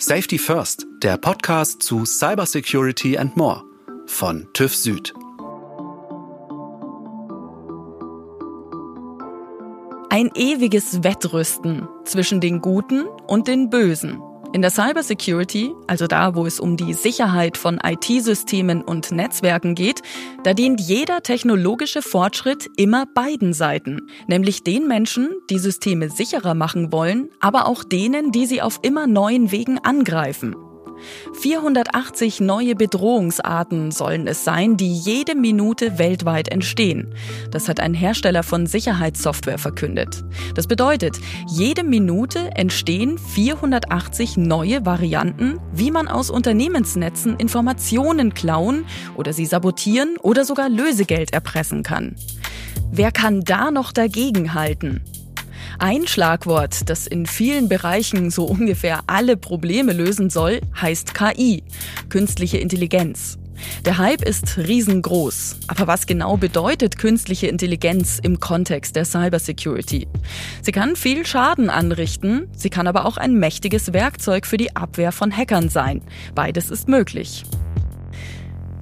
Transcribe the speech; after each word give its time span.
Safety 0.00 0.38
First, 0.38 0.86
der 1.02 1.16
Podcast 1.16 1.82
zu 1.82 2.04
Cybersecurity 2.04 3.18
and 3.18 3.36
More 3.36 3.64
von 4.06 4.46
TÜV 4.52 4.72
Süd. 4.72 5.12
Ein 10.08 10.30
ewiges 10.36 11.02
Wettrüsten 11.02 11.88
zwischen 12.04 12.40
den 12.40 12.60
Guten 12.60 13.06
und 13.26 13.48
den 13.48 13.70
Bösen. 13.70 14.22
In 14.54 14.62
der 14.62 14.70
Cybersecurity, 14.70 15.74
also 15.86 16.06
da, 16.06 16.34
wo 16.34 16.46
es 16.46 16.58
um 16.58 16.78
die 16.78 16.94
Sicherheit 16.94 17.58
von 17.58 17.78
IT-Systemen 17.84 18.80
und 18.82 19.12
Netzwerken 19.12 19.74
geht, 19.74 20.00
da 20.42 20.54
dient 20.54 20.80
jeder 20.80 21.22
technologische 21.22 22.00
Fortschritt 22.00 22.70
immer 22.78 23.04
beiden 23.14 23.52
Seiten, 23.52 24.08
nämlich 24.26 24.64
den 24.64 24.88
Menschen, 24.88 25.28
die 25.50 25.58
Systeme 25.58 26.08
sicherer 26.08 26.54
machen 26.54 26.92
wollen, 26.92 27.28
aber 27.40 27.66
auch 27.66 27.84
denen, 27.84 28.32
die 28.32 28.46
sie 28.46 28.62
auf 28.62 28.80
immer 28.82 29.06
neuen 29.06 29.52
Wegen 29.52 29.78
angreifen. 29.80 30.56
480 31.40 32.40
neue 32.40 32.74
Bedrohungsarten 32.74 33.90
sollen 33.90 34.26
es 34.26 34.44
sein, 34.44 34.76
die 34.76 34.92
jede 34.92 35.34
Minute 35.34 35.98
weltweit 35.98 36.48
entstehen. 36.48 37.14
Das 37.50 37.68
hat 37.68 37.80
ein 37.80 37.94
Hersteller 37.94 38.42
von 38.42 38.66
Sicherheitssoftware 38.66 39.58
verkündet. 39.58 40.24
Das 40.54 40.66
bedeutet, 40.66 41.18
jede 41.48 41.84
Minute 41.84 42.50
entstehen 42.54 43.18
480 43.18 44.36
neue 44.36 44.84
Varianten, 44.84 45.58
wie 45.72 45.90
man 45.90 46.08
aus 46.08 46.30
Unternehmensnetzen 46.30 47.36
Informationen 47.36 48.34
klauen 48.34 48.84
oder 49.16 49.32
sie 49.32 49.46
sabotieren 49.46 50.16
oder 50.22 50.44
sogar 50.44 50.68
Lösegeld 50.68 51.32
erpressen 51.32 51.82
kann. 51.82 52.16
Wer 52.90 53.12
kann 53.12 53.42
da 53.42 53.70
noch 53.70 53.92
dagegenhalten? 53.92 55.02
Ein 55.80 56.08
Schlagwort, 56.08 56.90
das 56.90 57.06
in 57.06 57.24
vielen 57.24 57.68
Bereichen 57.68 58.32
so 58.32 58.46
ungefähr 58.46 59.02
alle 59.06 59.36
Probleme 59.36 59.92
lösen 59.92 60.28
soll, 60.28 60.60
heißt 60.80 61.14
KI, 61.14 61.62
künstliche 62.08 62.58
Intelligenz. 62.58 63.38
Der 63.84 63.98
Hype 63.98 64.22
ist 64.22 64.58
riesengroß. 64.58 65.56
Aber 65.68 65.86
was 65.86 66.06
genau 66.06 66.36
bedeutet 66.36 66.98
künstliche 66.98 67.46
Intelligenz 67.46 68.18
im 68.20 68.40
Kontext 68.40 68.96
der 68.96 69.04
Cybersecurity? 69.04 70.08
Sie 70.62 70.72
kann 70.72 70.96
viel 70.96 71.24
Schaden 71.24 71.70
anrichten, 71.70 72.48
sie 72.56 72.70
kann 72.70 72.88
aber 72.88 73.04
auch 73.06 73.16
ein 73.16 73.38
mächtiges 73.38 73.92
Werkzeug 73.92 74.46
für 74.46 74.56
die 74.56 74.74
Abwehr 74.74 75.12
von 75.12 75.36
Hackern 75.36 75.68
sein. 75.68 76.02
Beides 76.34 76.70
ist 76.70 76.88
möglich. 76.88 77.44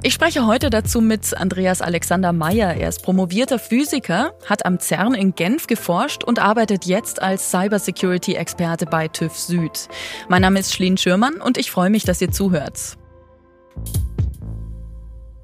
Ich 0.07 0.15
spreche 0.15 0.47
heute 0.47 0.71
dazu 0.71 1.01
mit 1.01 1.37
Andreas 1.37 1.83
Alexander 1.83 2.33
Meyer. 2.33 2.75
Er 2.75 2.91
ist 2.91 3.03
promovierter 3.03 3.59
Physiker, 3.59 4.35
hat 4.49 4.65
am 4.65 4.79
CERN 4.79 5.15
in 5.15 5.35
Genf 5.35 5.67
geforscht 5.67 6.23
und 6.23 6.39
arbeitet 6.39 6.85
jetzt 6.85 7.21
als 7.21 7.51
Cybersecurity-Experte 7.51 8.87
bei 8.87 9.09
TÜV 9.09 9.37
Süd. 9.37 9.89
Mein 10.29 10.43
Name 10.43 10.61
ist 10.61 10.73
Schlien 10.73 10.97
Schürmann 10.97 11.41
und 11.41 11.59
ich 11.59 11.73
freue 11.73 11.91
mich, 11.91 12.05
dass 12.05 12.23
ihr 12.23 12.31
zuhört. 12.31 12.97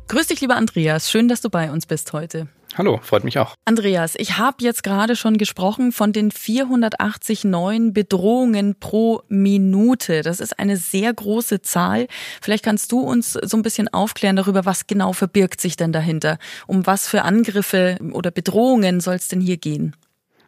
Grüß 0.07 0.29
dich, 0.29 0.41
lieber 0.41 0.55
Andreas. 0.55 1.11
Schön, 1.11 1.27
dass 1.27 1.41
du 1.41 1.51
bei 1.51 1.73
uns 1.73 1.87
bist 1.87 2.13
heute. 2.13 2.47
Hallo, 2.75 3.01
freut 3.03 3.23
mich 3.25 3.39
auch. 3.39 3.55
Andreas, 3.67 4.15
ich 4.17 4.39
habe 4.39 4.57
jetzt 4.61 4.83
gerade 4.83 5.15
schon 5.15 5.37
gesprochen 5.37 5.93
von 5.93 6.13
den 6.13 6.31
480 6.31 7.45
neuen 7.45 7.93
Bedrohungen 7.93 8.77
pro 8.79 9.23
Minute. 9.29 10.23
Das 10.23 10.41
ist 10.41 10.59
eine 10.59 10.79
sehr 10.79 11.13
große 11.13 11.61
Zahl. 11.61 12.07
Vielleicht 12.41 12.65
kannst 12.65 12.91
du 12.91 13.01
uns 13.01 13.35
so 13.35 13.57
ein 13.59 13.63
bisschen 13.63 13.89
aufklären 13.89 14.37
darüber, 14.37 14.65
was 14.65 14.87
genau 14.87 15.13
verbirgt 15.13 15.61
sich 15.61 15.77
denn 15.77 15.93
dahinter? 15.93 16.39
Um 16.67 16.87
was 16.87 17.09
für 17.09 17.23
Angriffe 17.23 17.99
oder 18.13 18.31
Bedrohungen 18.31 19.01
soll 19.01 19.17
es 19.17 19.29
denn 19.29 19.41
hier 19.41 19.59
gehen? 19.59 19.95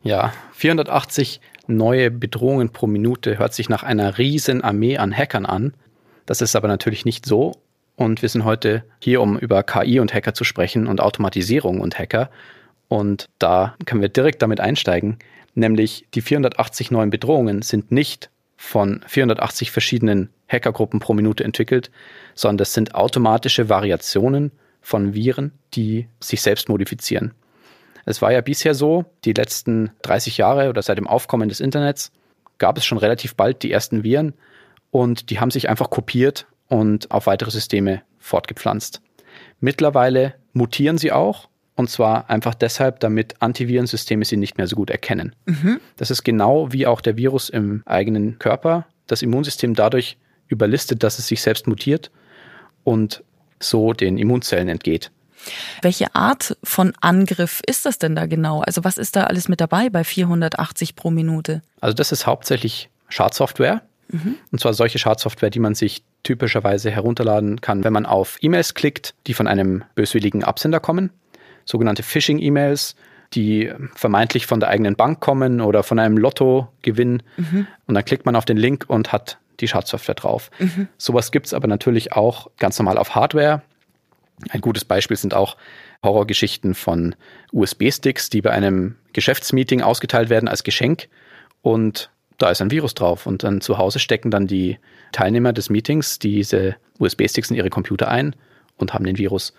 Ja, 0.03 0.33
480 0.53 1.41
neue 1.66 2.11
Bedrohungen 2.11 2.70
pro 2.70 2.86
Minute 2.86 3.38
hört 3.38 3.55
sich 3.55 3.69
nach 3.69 3.83
einer 3.83 4.16
riesen 4.19 4.62
Armee 4.62 4.97
an 4.97 5.16
Hackern 5.16 5.47
an. 5.47 5.75
Das 6.27 6.41
ist 6.41 6.56
aber 6.56 6.69
natürlich 6.69 7.05
nicht 7.05 7.27
so 7.27 7.53
und 7.97 8.23
wir 8.23 8.28
sind 8.28 8.45
heute 8.45 8.84
hier, 8.98 9.20
um 9.20 9.39
über 9.39 9.62
KI 9.62 10.00
und 10.00 10.12
Hacker 10.12 10.34
zu 10.34 10.45
sprechen 10.45 10.87
und 10.87 11.00
Automatisierung 11.00 11.81
und 11.81 11.99
Hacker. 11.99 12.31
Und 12.88 13.28
da 13.38 13.77
können 13.87 14.03
wir 14.03 14.09
direkt 14.09 14.43
damit 14.43 14.60
einsteigen, 14.60 15.19
nämlich 15.55 16.06
die 16.15 16.21
480 16.21 16.91
neuen 16.91 17.10
Bedrohungen 17.10 17.62
sind 17.62 17.93
nicht 17.93 18.31
von 18.56 19.04
480 19.06 19.71
verschiedenen 19.71 20.31
Hackergruppen 20.49 21.00
pro 21.00 21.15
Minute 21.15 21.44
entwickelt, 21.44 21.91
sondern 22.34 22.59
das 22.59 22.72
sind 22.72 22.94
automatische 22.94 23.69
Variationen 23.69 24.53
von 24.81 25.15
Viren, 25.15 25.53
die 25.75 26.09
sich 26.21 26.43
selbst 26.43 26.69
modifizieren. 26.69 27.33
Es 28.06 28.21
war 28.21 28.33
ja 28.33 28.43
bisher 28.43 28.75
so, 28.75 29.06
die 29.25 29.33
letzten 29.33 29.91
30 30.03 30.37
Jahre 30.37 30.69
oder 30.69 30.83
seit 30.83 30.99
dem 30.99 31.06
Aufkommen 31.06 31.49
des 31.49 31.60
Internets 31.60 32.12
gab 32.59 32.77
es 32.77 32.84
schon 32.84 32.99
relativ 32.99 33.34
bald 33.34 33.62
die 33.62 33.72
ersten 33.72 34.04
Viren 34.04 34.34
und 34.91 35.31
die 35.31 35.41
haben 35.41 35.50
sich 35.50 35.69
einfach 35.69 35.91
kopiert 35.91 36.47
und 36.69 37.10
auf 37.10 37.26
weitere 37.26 37.50
Systeme 37.50 38.02
fortgepflanzt. 38.19 39.00
Mittlerweile 39.60 40.34
mutieren 40.52 40.98
sie 40.98 41.12
auch 41.12 41.48
und 41.76 41.91
zwar 41.91 42.30
einfach 42.30 42.54
deshalb, 42.54 43.00
damit 43.00 43.41
Antivirensysteme 43.41 44.25
sie 44.25 44.36
nicht 44.36 44.56
mehr 44.56 44.66
so 44.66 44.76
gut 44.76 44.91
erkennen. 44.91 45.34
Mhm. 45.47 45.80
Das 45.97 46.10
ist 46.10 46.22
genau 46.22 46.72
wie 46.72 46.86
auch 46.86 47.00
der 47.00 47.16
Virus 47.16 47.48
im 47.48 47.82
eigenen 47.84 48.38
Körper. 48.38 48.86
Das 49.06 49.22
Immunsystem 49.22 49.74
dadurch 49.74 50.16
überlistet, 50.47 51.03
dass 51.03 51.19
es 51.19 51.26
sich 51.26 51.42
selbst 51.42 51.66
mutiert 51.66 52.10
und 52.84 53.24
so 53.58 53.92
den 53.92 54.19
Immunzellen 54.19 54.69
entgeht. 54.69 55.10
Welche 55.82 56.14
Art 56.14 56.56
von 56.62 56.94
Angriff 57.00 57.60
ist 57.66 57.84
das 57.86 57.98
denn 57.98 58.14
da 58.14 58.26
genau? 58.26 58.60
Also 58.60 58.84
was 58.84 58.97
ist 58.97 59.16
da 59.16 59.24
alles 59.24 59.48
mit 59.48 59.60
dabei 59.60 59.91
bei 59.91 60.04
480 60.04 60.97
pro 60.97 61.10
Minute? 61.10 61.62
Also 61.80 61.94
das 61.94 62.12
ist 62.12 62.26
hauptsächlich 62.26 62.88
Schadsoftware. 63.08 63.82
Mhm. 64.09 64.37
Und 64.50 64.60
zwar 64.60 64.75
solche 64.75 64.98
Schadsoftware, 64.98 65.50
die 65.50 65.60
man 65.60 65.75
sich 65.75 66.04
typischerweise 66.22 66.91
herunterladen 66.91 67.60
kann, 67.60 67.84
wenn 67.84 67.92
man 67.92 68.06
auf 68.06 68.38
E-Mails 68.41 68.75
klickt, 68.75 69.15
die 69.26 69.34
von 69.34 69.47
einem 69.47 69.84
böswilligen 69.94 70.44
Absender 70.44 70.81
kommen. 70.81 71.10
Sogenannte 71.65 72.03
Phishing-E-Mails, 72.03 72.94
die 73.32 73.72
vermeintlich 73.94 74.47
von 74.47 74.60
der 74.60 74.69
eigenen 74.69 74.97
Bank 74.97 75.20
kommen 75.20 75.60
oder 75.60 75.82
von 75.82 75.98
einem 75.98 76.16
Lottogewinn. 76.16 77.22
Mhm. 77.37 77.66
Und 77.87 77.94
dann 77.94 78.04
klickt 78.04 78.26
man 78.26 78.37
auf 78.37 78.44
den 78.44 78.56
Link 78.56 78.84
und 78.88 79.12
hat 79.12 79.38
die 79.60 79.69
Schadsoftware 79.69 80.15
drauf. 80.15 80.50
Mhm. 80.59 80.88
Sowas 80.98 81.32
gibt 81.32 81.47
es 81.47 81.54
aber 81.54 81.69
natürlich 81.69 82.12
auch 82.12 82.50
ganz 82.59 82.78
normal 82.78 82.98
auf 82.98 83.15
Hardware. 83.15 83.62
Ein 84.50 84.60
gutes 84.60 84.84
Beispiel 84.84 85.16
sind 85.16 85.32
auch 85.32 85.56
Horrorgeschichten 86.03 86.75
von 86.75 87.15
USB-Sticks, 87.53 88.31
die 88.31 88.42
bei 88.42 88.50
einem 88.50 88.97
Geschäftsmeeting 89.12 89.81
ausgeteilt 89.81 90.28
werden 90.28 90.48
als 90.48 90.65
Geschenk. 90.65 91.09
Und 91.62 92.10
da 92.39 92.50
ist 92.50 92.61
ein 92.61 92.71
Virus 92.71 92.95
drauf 92.95 93.27
und 93.27 93.45
dann 93.45 93.61
zu 93.61 93.78
Hause 93.78 93.99
stecken 93.99 94.31
dann 94.31 94.47
die 94.47 94.78
Teilnehmer 95.12 95.53
des 95.53 95.71
Meetings 95.71 96.19
diese 96.19 96.77
USB-Sticks 96.99 97.50
in 97.50 97.56
ihre 97.56 97.71
Computer 97.71 98.09
ein 98.09 98.34
und 98.77 98.95
haben 98.95 99.05
den 99.05 99.19
Virus. 99.19 99.55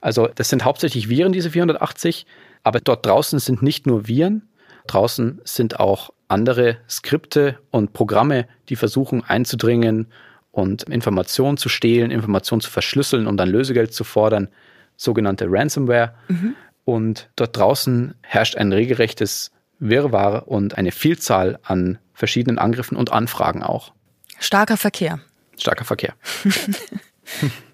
Also 0.00 0.28
das 0.34 0.48
sind 0.48 0.64
hauptsächlich 0.64 1.08
Viren, 1.08 1.32
diese 1.32 1.50
480, 1.50 2.26
aber 2.62 2.80
dort 2.80 3.06
draußen 3.06 3.38
sind 3.38 3.62
nicht 3.62 3.86
nur 3.86 4.08
Viren, 4.08 4.48
draußen 4.86 5.40
sind 5.44 5.78
auch 5.80 6.10
andere 6.28 6.78
Skripte 6.88 7.58
und 7.70 7.92
Programme, 7.92 8.46
die 8.68 8.76
versuchen 8.76 9.22
einzudringen 9.24 10.08
und 10.50 10.84
Informationen 10.84 11.56
zu 11.56 11.68
stehlen, 11.68 12.10
Informationen 12.10 12.60
zu 12.60 12.70
verschlüsseln, 12.70 13.26
um 13.26 13.36
dann 13.36 13.48
Lösegeld 13.48 13.92
zu 13.92 14.04
fordern, 14.04 14.48
sogenannte 14.96 15.46
Ransomware. 15.48 16.14
Mhm. 16.28 16.54
Und 16.84 17.28
dort 17.36 17.56
draußen 17.56 18.14
herrscht 18.22 18.56
ein 18.56 18.72
regelrechtes 18.72 19.52
Wirrwarr 19.78 20.48
und 20.48 20.78
eine 20.78 20.92
Vielzahl 20.92 21.58
an 21.62 21.98
verschiedenen 22.16 22.58
Angriffen 22.58 22.96
und 22.96 23.12
Anfragen 23.12 23.62
auch. 23.62 23.92
Starker 24.40 24.76
Verkehr. 24.76 25.20
Starker 25.56 25.84
Verkehr. 25.84 26.14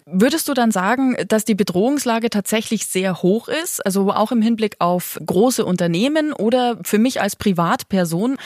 Würdest 0.04 0.48
du 0.48 0.54
dann 0.54 0.72
sagen, 0.72 1.16
dass 1.28 1.44
die 1.44 1.54
Bedrohungslage 1.54 2.28
tatsächlich 2.28 2.86
sehr 2.86 3.22
hoch 3.22 3.48
ist, 3.48 3.84
also 3.86 4.12
auch 4.12 4.32
im 4.32 4.42
Hinblick 4.42 4.76
auf 4.78 5.18
große 5.24 5.64
Unternehmen 5.64 6.32
oder 6.32 6.76
für 6.82 6.98
mich 6.98 7.20
als 7.20 7.36
Privatperson, 7.36 8.36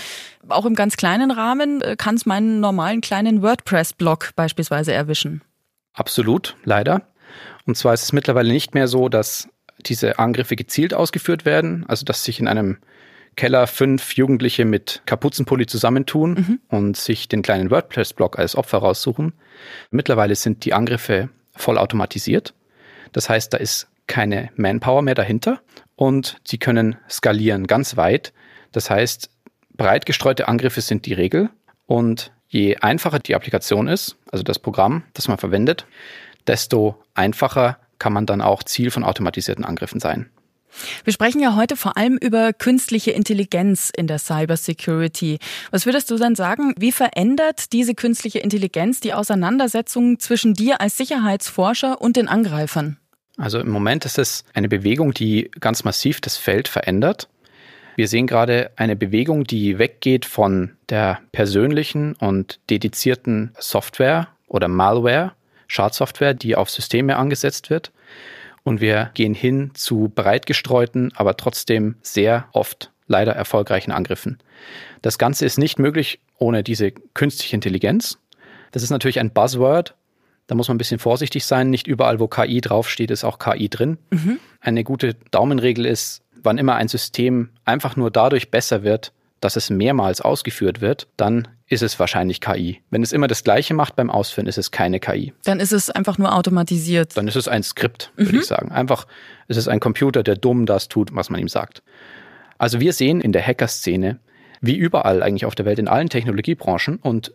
auch 0.49 0.67
im 0.67 0.75
ganz 0.75 0.97
kleinen 0.97 1.31
Rahmen, 1.31 1.81
äh, 1.81 1.97
kann 1.97 2.15
es 2.15 2.27
meinen 2.27 2.61
normalen 2.61 3.01
kleinen 3.01 3.43
WordPress-Blog 3.43 4.33
beispielsweise 4.37 4.93
erwischen? 4.93 5.43
Absolut, 5.95 6.57
leider. 6.65 7.09
Und 7.65 7.77
zwar 7.77 7.95
ist 7.95 8.03
es 8.03 8.13
mittlerweile 8.13 8.53
nicht 8.53 8.75
mehr 8.75 8.87
so, 8.87 9.09
dass 9.09 9.49
diese 9.81 10.19
Angriffe 10.19 10.57
gezielt 10.57 10.95
ausgeführt 10.95 11.45
werden, 11.45 11.85
also 11.89 12.05
dass 12.05 12.23
sich 12.23 12.39
in 12.39 12.49
einem 12.49 12.79
Keller 13.37 13.67
fünf 13.67 14.15
Jugendliche 14.15 14.65
mit 14.65 15.03
Kapuzenpulli 15.07 15.67
zusammentun 15.67 16.33
mhm. 16.33 16.61
und 16.69 16.97
sich 16.97 17.29
den 17.29 17.43
kleinen 17.43 17.71
WordPress-Blog 17.71 18.39
als 18.39 18.57
Opfer 18.57 18.79
raussuchen. 18.79 19.35
Mittlerweile 19.91 20.35
sind 20.35 20.65
die 20.65 20.73
Angriffe 20.73 21.29
vollautomatisiert. 21.55 22.55
Das 23.13 23.29
heißt, 23.29 23.53
da 23.53 23.59
ist 23.59 23.89
keine 24.07 24.51
Manpower 24.57 25.03
mehr 25.03 25.15
dahinter 25.15 25.61
und 25.97 26.39
sie 26.45 26.59
können 26.59 26.97
skalieren 27.09 27.67
ganz 27.67 27.97
weit. 27.97 28.33
Das 28.73 28.91
heißt, 28.91 29.31
breit 29.77 30.07
gestreute 30.07 30.49
Angriffe 30.49 30.81
sind 30.81 31.07
die 31.07 31.15
Regel 31.15 31.51
und 31.87 32.33
je 32.49 32.77
einfacher 32.77 33.19
die 33.19 33.35
Applikation 33.35 33.89
ist, 33.89 34.17
also 34.31 34.43
das 34.43 34.59
Programm, 34.59 35.05
das 35.15 35.29
man 35.29 35.39
verwendet, 35.39 35.87
desto 36.47 37.03
einfacher 37.15 37.79
kann 37.99 38.13
man 38.13 38.27
dann 38.27 38.41
auch 38.41 38.63
Ziel 38.63 38.91
von 38.91 39.05
automatisierten 39.05 39.65
Angriffen 39.65 40.01
sein. 40.01 40.31
Wir 41.05 41.13
sprechen 41.13 41.41
ja 41.41 41.57
heute 41.57 41.77
vor 41.77 41.97
allem 41.97 42.17
über 42.17 42.53
künstliche 42.53 43.11
Intelligenz 43.11 43.91
in 43.95 44.07
der 44.07 44.19
Cybersecurity. 44.19 45.39
Was 45.71 45.87
würdest 45.87 46.11
du 46.11 46.17
dann 46.17 46.35
sagen, 46.35 46.75
wie 46.79 46.93
verändert 46.93 47.73
diese 47.73 47.95
künstliche 47.95 48.39
Intelligenz 48.39 49.01
die 49.01 49.15
Auseinandersetzung 49.15 50.19
zwischen 50.19 50.55
dir 50.55 50.81
als 50.81 50.97
Sicherheitsforscher 50.97 52.01
und 52.01 52.17
den 52.17 52.29
Angreifern? 52.29 52.99
Also 53.37 53.59
im 53.59 53.71
Moment 53.71 54.05
ist 54.05 54.19
es 54.19 54.45
eine 54.55 54.69
Bewegung, 54.69 55.13
die 55.13 55.51
ganz 55.61 55.85
massiv 55.85 56.21
das 56.21 56.37
Feld 56.37 56.69
verändert. 56.69 57.29
Wir 57.97 58.09
sehen 58.09 58.27
gerade 58.27 58.71
eine 58.77 58.97
Bewegung, 58.97 59.45
die 59.45 59.79
weggeht 59.79 60.27
von 60.27 60.73
der 60.89 61.21
persönlichen 61.33 62.15
und 62.15 62.61
dedizierten 62.69 63.53
Software 63.59 64.29
oder 64.49 64.69
Malware, 64.69 65.33
Schadsoftware, 65.67 66.35
die 66.35 66.57
auf 66.57 66.71
Systeme 66.71 67.17
angesetzt 67.17 67.71
wird. 67.71 67.91
Und 68.67 68.81
wir 68.81 69.13
gehen 69.15 69.33
hin 69.33 69.71
zu 69.75 70.11
breit 70.13 70.45
gestreuten, 70.45 71.13
aber 71.15 71.37
trotzdem 71.37 71.95
sehr 72.03 72.49
oft 72.51 72.91
leider 73.07 73.31
erfolgreichen 73.31 73.93
Angriffen. 73.93 74.39
Das 75.03 75.19
Ganze 75.19 75.47
ist 75.47 75.57
nicht 75.57 75.79
möglich 75.79 76.19
ohne 76.37 76.65
diese 76.65 76.91
künstliche 76.91 77.55
Intelligenz. 77.55 78.19
Das 78.73 78.83
ist 78.83 78.91
natürlich 78.91 79.21
ein 79.21 79.31
Buzzword, 79.31 79.95
da 80.49 80.57
muss 80.57 80.67
man 80.67 80.75
ein 80.75 80.79
bisschen 80.79 80.99
vorsichtig 80.99 81.45
sein. 81.45 81.71
Nicht 81.71 81.87
überall, 81.87 82.19
wo 82.19 82.27
KI 82.27 82.61
draufsteht, 82.61 83.13
ist 83.13 83.23
auch 83.23 83.39
KI 83.39 83.69
drin. 83.69 83.99
Mhm. 84.11 84.41
Eine 84.61 84.83
gute 84.83 85.15
Daumenregel 85.31 85.87
ist, 85.87 86.23
wann 86.43 86.59
immer 86.59 86.75
ein 86.75 86.89
System 86.89 87.51
einfach 87.65 87.95
nur 87.95 88.11
dadurch 88.11 88.51
besser 88.51 88.83
wird, 88.83 89.13
dass 89.41 89.57
es 89.57 89.71
mehrmals 89.71 90.21
ausgeführt 90.21 90.81
wird, 90.81 91.09
dann 91.17 91.49
ist 91.69 91.83
es 91.83 91.99
wahrscheinlich 91.99 92.41
KI. 92.41 92.81
Wenn 92.91 93.03
es 93.03 93.13
immer 93.13 93.27
das 93.27 93.45
Gleiche 93.45 93.75
macht 93.75 93.97
beim 93.97 94.11
Ausführen, 94.11 94.47
ist 94.47 94.59
es 94.59 94.71
keine 94.71 95.01
KI. 95.01 95.33
Dann 95.45 95.61
ist 95.61 95.73
es 95.73 95.91
einfach 95.91 96.17
nur 96.17 96.35
automatisiert. 96.35 97.17
Dann 97.17 97.29
ist 97.29 97.37
es 97.37 97.49
ein 97.49 97.63
Skript, 97.63 98.13
würde 98.17 98.33
mhm. 98.33 98.39
ich 98.39 98.47
sagen. 98.47 98.71
Einfach, 98.71 99.07
es 99.49 99.57
ist 99.57 99.69
ein 99.69 99.81
Computer, 99.81 100.23
der 100.23 100.37
dumm 100.37 100.65
das 100.65 100.89
tut, 100.89 101.15
was 101.15 101.29
man 101.29 101.41
ihm 101.41 101.49
sagt. 101.49 101.83
Also 102.59 102.81
wir 102.81 102.93
sehen 102.93 103.21
in 103.21 103.33
der 103.33 103.45
Hacker-Szene, 103.45 104.19
wie 104.61 104.77
überall 104.77 105.23
eigentlich 105.23 105.45
auf 105.45 105.55
der 105.55 105.67
Welt, 105.67 105.79
in 105.79 105.89
allen 105.89 106.09
Technologiebranchen, 106.09 106.97
und 106.97 107.33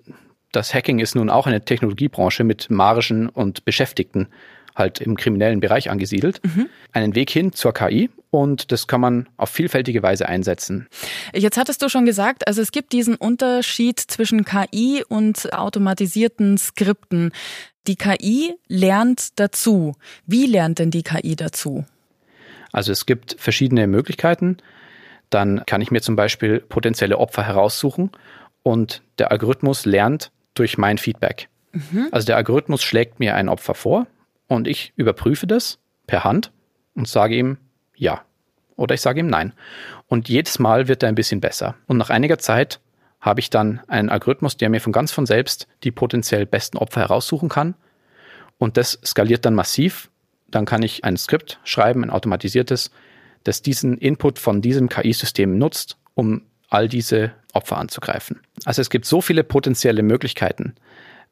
das 0.52 0.74
Hacking 0.74 1.00
ist 1.00 1.16
nun 1.16 1.30
auch 1.30 1.48
eine 1.48 1.64
Technologiebranche 1.64 2.44
mit 2.44 2.70
Margen 2.70 3.30
und 3.30 3.64
Beschäftigten 3.64 4.28
halt 4.76 5.00
im 5.02 5.16
kriminellen 5.16 5.60
Bereich 5.60 5.90
angesiedelt, 5.90 6.42
mhm. 6.44 6.68
einen 6.92 7.16
Weg 7.16 7.30
hin 7.30 7.54
zur 7.54 7.74
KI 7.74 8.10
und 8.32 8.72
das 8.72 8.88
kann 8.88 9.02
man 9.02 9.30
auf 9.38 9.50
vielfältige 9.50 10.02
Weise 10.02 10.28
einsetzen. 10.28 10.88
Jetzt 11.34 11.58
hattest 11.58 11.82
du 11.82 11.90
schon 11.90 12.06
gesagt, 12.06 12.48
also 12.48 12.62
es 12.62 12.72
gibt 12.72 12.94
diesen 12.94 13.16
Unterschied 13.16 14.00
zwischen 14.00 14.46
KI 14.46 15.04
und 15.08 15.54
automatisierten 15.54 16.58
Skripten. 16.58 17.32
Die 17.88 17.98
KI 17.98 18.56
lernt 18.68 19.40
dazu. 19.40 19.96
Wie 20.26 20.46
lernt 20.46 20.80
denn 20.80 20.92
die 20.92 21.04
KI 21.04 21.36
dazu? 21.36 21.86
Also 22.72 22.94
es 22.94 23.06
gibt 23.06 23.36
verschiedene 23.38 23.86
Möglichkeiten. 23.86 24.58
Dann 25.30 25.66
kann 25.66 25.82
ich 25.82 25.92
mir 25.92 26.02
zum 26.02 26.16
Beispiel 26.16 26.62
potenzielle 26.62 27.18
Opfer 27.18 27.44
heraussuchen 27.44 28.12
und 28.64 29.02
der 29.20 29.32
Algorithmus 29.32 29.86
lernt 29.86 30.32
durch 30.54 30.78
mein 30.78 30.98
Feedback. 30.98 31.50
Mhm. 31.74 32.08
Also 32.12 32.28
der 32.28 32.38
Algorithmus 32.38 32.82
schlägt 32.82 33.20
mir 33.20 33.36
ein 33.36 33.50
Opfer 33.50 33.74
vor 33.74 34.08
und 34.48 34.68
ich 34.68 34.94
überprüfe 34.96 35.48
das 35.48 35.80
per 36.08 36.24
Hand 36.24 36.52
und 36.94 37.10
sage 37.10 37.36
ihm 37.36 37.58
ja 38.02 38.22
oder 38.82 38.96
ich 38.96 39.02
sage 39.02 39.20
ihm 39.20 39.28
nein. 39.28 39.54
Und 40.08 40.28
jedes 40.28 40.60
Mal 40.60 40.88
wird 40.88 41.04
er 41.04 41.10
ein 41.10 41.16
bisschen 41.16 41.40
besser. 41.40 41.76
Und 41.88 41.98
nach 41.98 42.10
einiger 42.10 42.40
Zeit 42.40 42.80
habe 43.22 43.40
ich 43.40 43.50
dann 43.50 43.82
einen 43.88 44.10
Algorithmus, 44.10 44.58
der 44.58 44.70
mir 44.70 44.82
von 44.82 44.92
ganz 44.92 45.12
von 45.12 45.26
selbst 45.26 45.68
die 45.84 45.92
potenziell 45.92 46.46
besten 46.46 46.78
Opfer 46.78 47.02
heraussuchen 47.02 47.48
kann. 47.48 47.76
Und 48.58 48.78
das 48.78 49.00
skaliert 49.06 49.46
dann 49.46 49.54
massiv. 49.54 50.10
Dann 50.50 50.66
kann 50.66 50.82
ich 50.84 51.06
ein 51.06 51.16
Skript 51.16 51.60
schreiben, 51.64 52.04
ein 52.04 52.10
automatisiertes, 52.10 52.92
das 53.44 53.62
diesen 53.62 53.98
Input 53.98 54.40
von 54.40 54.62
diesem 54.62 54.90
KI-System 54.90 55.58
nutzt, 55.58 55.98
um 56.16 56.42
all 56.70 56.88
diese 56.88 57.32
Opfer 57.54 57.78
anzugreifen. 57.78 58.42
Also 58.66 58.82
es 58.82 58.90
gibt 58.90 59.06
so 59.06 59.22
viele 59.22 59.44
potenzielle 59.44 60.04
Möglichkeiten, 60.04 60.76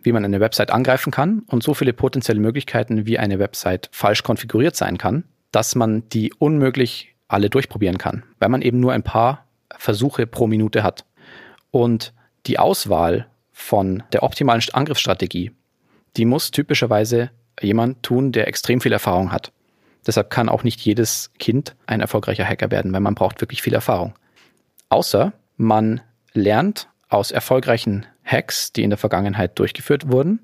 wie 0.01 0.11
man 0.11 0.23
eine 0.23 0.39
Website 0.39 0.71
angreifen 0.71 1.11
kann 1.11 1.43
und 1.47 1.63
so 1.63 1.73
viele 1.73 1.93
potenzielle 1.93 2.39
Möglichkeiten, 2.39 3.05
wie 3.05 3.17
eine 3.17 3.39
Website 3.39 3.89
falsch 3.91 4.23
konfiguriert 4.23 4.75
sein 4.75 4.97
kann, 4.97 5.23
dass 5.51 5.75
man 5.75 6.07
die 6.09 6.33
unmöglich 6.33 7.15
alle 7.27 7.49
durchprobieren 7.49 7.97
kann, 7.97 8.23
weil 8.39 8.49
man 8.49 8.61
eben 8.61 8.79
nur 8.79 8.93
ein 8.93 9.03
paar 9.03 9.45
Versuche 9.77 10.27
pro 10.27 10.47
Minute 10.47 10.83
hat. 10.83 11.05
Und 11.71 12.13
die 12.45 12.59
Auswahl 12.59 13.27
von 13.51 14.03
der 14.13 14.23
optimalen 14.23 14.63
Angriffsstrategie, 14.73 15.51
die 16.17 16.25
muss 16.25 16.51
typischerweise 16.51 17.31
jemand 17.61 18.03
tun, 18.03 18.31
der 18.31 18.47
extrem 18.47 18.81
viel 18.81 18.93
Erfahrung 18.93 19.31
hat. 19.31 19.51
Deshalb 20.07 20.29
kann 20.29 20.49
auch 20.49 20.63
nicht 20.63 20.79
jedes 20.79 21.31
Kind 21.39 21.75
ein 21.85 22.01
erfolgreicher 22.01 22.45
Hacker 22.45 22.71
werden, 22.71 22.93
weil 22.93 23.01
man 23.01 23.15
braucht 23.15 23.41
wirklich 23.41 23.61
viel 23.61 23.73
Erfahrung. 23.73 24.13
Außer 24.89 25.33
man 25.57 26.01
lernt 26.33 26.87
aus 27.09 27.31
erfolgreichen 27.31 28.05
Hacks, 28.23 28.71
die 28.71 28.83
in 28.83 28.89
der 28.89 28.97
Vergangenheit 28.97 29.59
durchgeführt 29.59 30.09
wurden, 30.09 30.39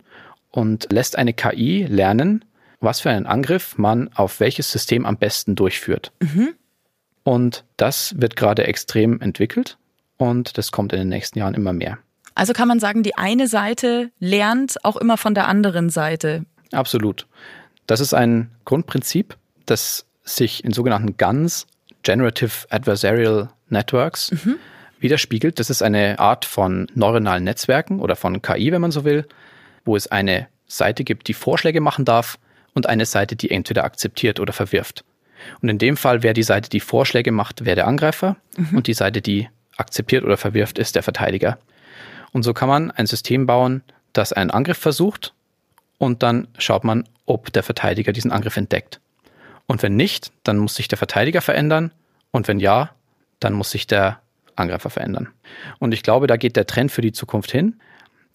und 0.52 0.92
lässt 0.92 1.18
eine 1.18 1.34
KI 1.34 1.86
lernen, 1.86 2.46
was 2.80 3.02
für 3.02 3.10
einen 3.10 3.26
Angriff 3.26 3.78
man 3.78 4.10
auf 4.14 4.40
welches 4.40 4.72
System 4.72 5.06
am 5.06 5.18
besten 5.18 5.56
durchführt. 5.56 6.12
Mhm. 6.20 6.54
Und 7.24 7.64
das 7.78 8.14
wird 8.20 8.36
gerade 8.36 8.66
extrem 8.68 9.20
entwickelt 9.22 9.78
und 10.18 10.58
das 10.58 10.72
kommt 10.72 10.94
in 10.94 11.00
den 11.00 11.10
nächsten 11.10 11.40
Jahren 11.40 11.56
immer 11.56 11.74
mehr. 11.74 11.98
Also 12.36 12.54
kann 12.54 12.68
man 12.68 12.80
sagen, 12.80 13.02
die 13.02 13.16
eine 13.16 13.48
Seite 13.48 14.12
lernt 14.20 14.84
auch 14.84 14.98
immer 14.98 15.18
von 15.18 15.34
der 15.34 15.48
anderen 15.48 15.90
Seite. 15.90 16.46
Absolut. 16.72 17.28
Das 17.88 18.00
ist 18.00 18.14
ein 18.14 18.52
Grundprinzip, 18.66 19.38
das 19.66 20.06
sich 20.24 20.64
in 20.64 20.72
sogenannten 20.72 21.18
GANs, 21.18 21.68
Generative 22.04 22.68
Adversarial 22.70 23.50
Networks, 23.70 24.32
mhm 24.32 24.58
widerspiegelt. 25.06 25.60
Das 25.60 25.70
ist 25.70 25.82
eine 25.82 26.20
Art 26.20 26.46
von 26.46 26.88
neuronalen 26.96 27.44
Netzwerken 27.44 28.00
oder 28.00 28.16
von 28.16 28.42
KI, 28.42 28.72
wenn 28.72 28.82
man 28.82 28.92
so 28.92 29.06
will, 29.06 29.28
wo 29.84 29.96
es 29.96 30.08
eine 30.08 30.48
Seite 30.68 31.04
gibt, 31.04 31.28
die 31.28 31.34
Vorschläge 31.34 31.80
machen 31.80 32.06
darf 32.06 32.38
und 32.76 32.88
eine 32.88 33.06
Seite, 33.06 33.36
die 33.36 33.50
entweder 33.50 33.84
akzeptiert 33.84 34.40
oder 34.40 34.54
verwirft. 34.54 35.04
Und 35.62 35.70
in 35.70 35.80
dem 35.80 35.98
Fall, 35.98 36.22
wer 36.22 36.34
die 36.34 36.44
Seite, 36.44 36.70
die 36.70 36.80
Vorschläge 36.80 37.32
macht, 37.32 37.66
wäre 37.66 37.76
der 37.76 37.88
Angreifer 37.88 38.36
mhm. 38.58 38.78
und 38.78 38.88
die 38.88 38.94
Seite, 38.94 39.22
die 39.22 39.50
akzeptiert 39.78 40.24
oder 40.24 40.38
verwirft, 40.38 40.78
ist 40.78 40.96
der 40.96 41.04
Verteidiger. 41.04 41.58
Und 42.32 42.44
so 42.44 42.54
kann 42.54 42.70
man 42.70 42.92
ein 42.92 43.08
System 43.08 43.46
bauen, 43.46 43.82
das 44.14 44.34
einen 44.34 44.52
Angriff 44.52 44.78
versucht 44.78 45.34
und 45.98 46.24
dann 46.24 46.48
schaut 46.58 46.84
man, 46.84 47.08
ob 47.26 47.52
der 47.52 47.64
Verteidiger 47.64 48.14
diesen 48.14 48.32
Angriff 48.32 48.58
entdeckt. 48.58 49.00
Und 49.68 49.82
wenn 49.82 49.96
nicht, 49.96 50.32
dann 50.44 50.58
muss 50.58 50.76
sich 50.76 50.88
der 50.88 50.98
Verteidiger 50.98 51.42
verändern 51.42 51.92
und 52.32 52.48
wenn 52.48 52.60
ja, 52.60 52.92
dann 53.40 53.54
muss 53.54 53.72
sich 53.72 53.88
der 53.88 54.20
Angreifer 54.56 54.90
verändern. 54.90 55.30
Und 55.80 55.94
ich 55.94 56.04
glaube, 56.04 56.28
da 56.28 56.38
geht 56.38 56.56
der 56.56 56.68
Trend 56.68 56.92
für 56.92 57.02
die 57.02 57.12
Zukunft 57.12 57.52
hin, 57.52 57.80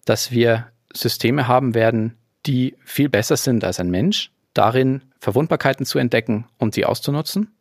dass 0.05 0.31
wir 0.31 0.67
Systeme 0.93 1.47
haben 1.47 1.73
werden, 1.73 2.17
die 2.45 2.75
viel 2.83 3.09
besser 3.09 3.37
sind 3.37 3.63
als 3.63 3.79
ein 3.79 3.89
Mensch, 3.89 4.31
darin 4.53 5.03
Verwundbarkeiten 5.19 5.85
zu 5.85 5.99
entdecken 5.99 6.45
und 6.57 6.73
sie 6.73 6.85
auszunutzen, 6.85 7.55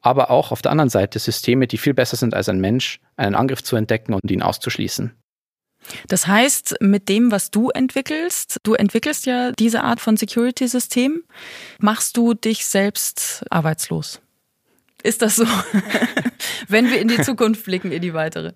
aber 0.00 0.30
auch 0.30 0.50
auf 0.50 0.62
der 0.62 0.72
anderen 0.72 0.90
Seite 0.90 1.18
Systeme, 1.18 1.66
die 1.66 1.78
viel 1.78 1.94
besser 1.94 2.16
sind 2.16 2.34
als 2.34 2.48
ein 2.48 2.60
Mensch, 2.60 3.00
einen 3.16 3.34
Angriff 3.34 3.62
zu 3.62 3.76
entdecken 3.76 4.14
und 4.14 4.30
ihn 4.30 4.42
auszuschließen. 4.42 5.12
Das 6.08 6.26
heißt, 6.26 6.76
mit 6.80 7.08
dem, 7.08 7.32
was 7.32 7.50
du 7.50 7.70
entwickelst, 7.70 8.58
du 8.62 8.74
entwickelst 8.74 9.26
ja 9.26 9.52
diese 9.52 9.82
Art 9.82 10.00
von 10.00 10.16
Security-System, 10.16 11.24
machst 11.78 12.16
du 12.16 12.34
dich 12.34 12.66
selbst 12.66 13.44
arbeitslos. 13.50 14.20
Ist 15.02 15.22
das 15.22 15.36
so, 15.36 15.46
wenn 16.68 16.88
wir 16.90 17.00
in 17.00 17.08
die 17.08 17.20
Zukunft 17.20 17.64
blicken, 17.64 17.90
in 17.90 18.00
die 18.00 18.14
weitere? 18.14 18.52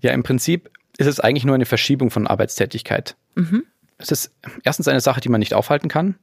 Ja, 0.00 0.12
im 0.12 0.24
Prinzip 0.24 0.70
ist 0.96 1.06
es 1.06 1.20
eigentlich 1.20 1.44
nur 1.44 1.54
eine 1.54 1.66
Verschiebung 1.66 2.10
von 2.10 2.26
Arbeitstätigkeit. 2.26 3.16
Mhm. 3.36 3.64
Es 3.98 4.10
ist 4.10 4.32
erstens 4.64 4.88
eine 4.88 5.00
Sache, 5.00 5.20
die 5.20 5.28
man 5.28 5.40
nicht 5.40 5.54
aufhalten 5.54 5.88
kann, 5.88 6.14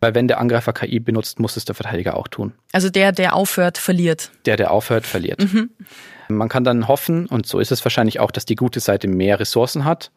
weil 0.00 0.14
wenn 0.14 0.28
der 0.28 0.38
Angreifer 0.38 0.72
KI 0.72 1.00
benutzt, 1.00 1.40
muss 1.40 1.56
es 1.56 1.64
der 1.64 1.74
Verteidiger 1.74 2.16
auch 2.16 2.28
tun. 2.28 2.52
Also 2.72 2.90
der, 2.90 3.12
der 3.12 3.34
aufhört, 3.34 3.78
verliert. 3.78 4.30
Der, 4.46 4.56
der 4.56 4.70
aufhört, 4.70 5.06
verliert. 5.06 5.40
Mhm. 5.40 5.70
Man 6.28 6.48
kann 6.48 6.64
dann 6.64 6.88
hoffen, 6.88 7.26
und 7.26 7.46
so 7.46 7.58
ist 7.58 7.72
es 7.72 7.84
wahrscheinlich 7.84 8.20
auch, 8.20 8.30
dass 8.30 8.46
die 8.46 8.54
gute 8.54 8.80
Seite 8.80 9.08
mehr 9.08 9.40
Ressourcen 9.40 9.84
hat, 9.84 10.10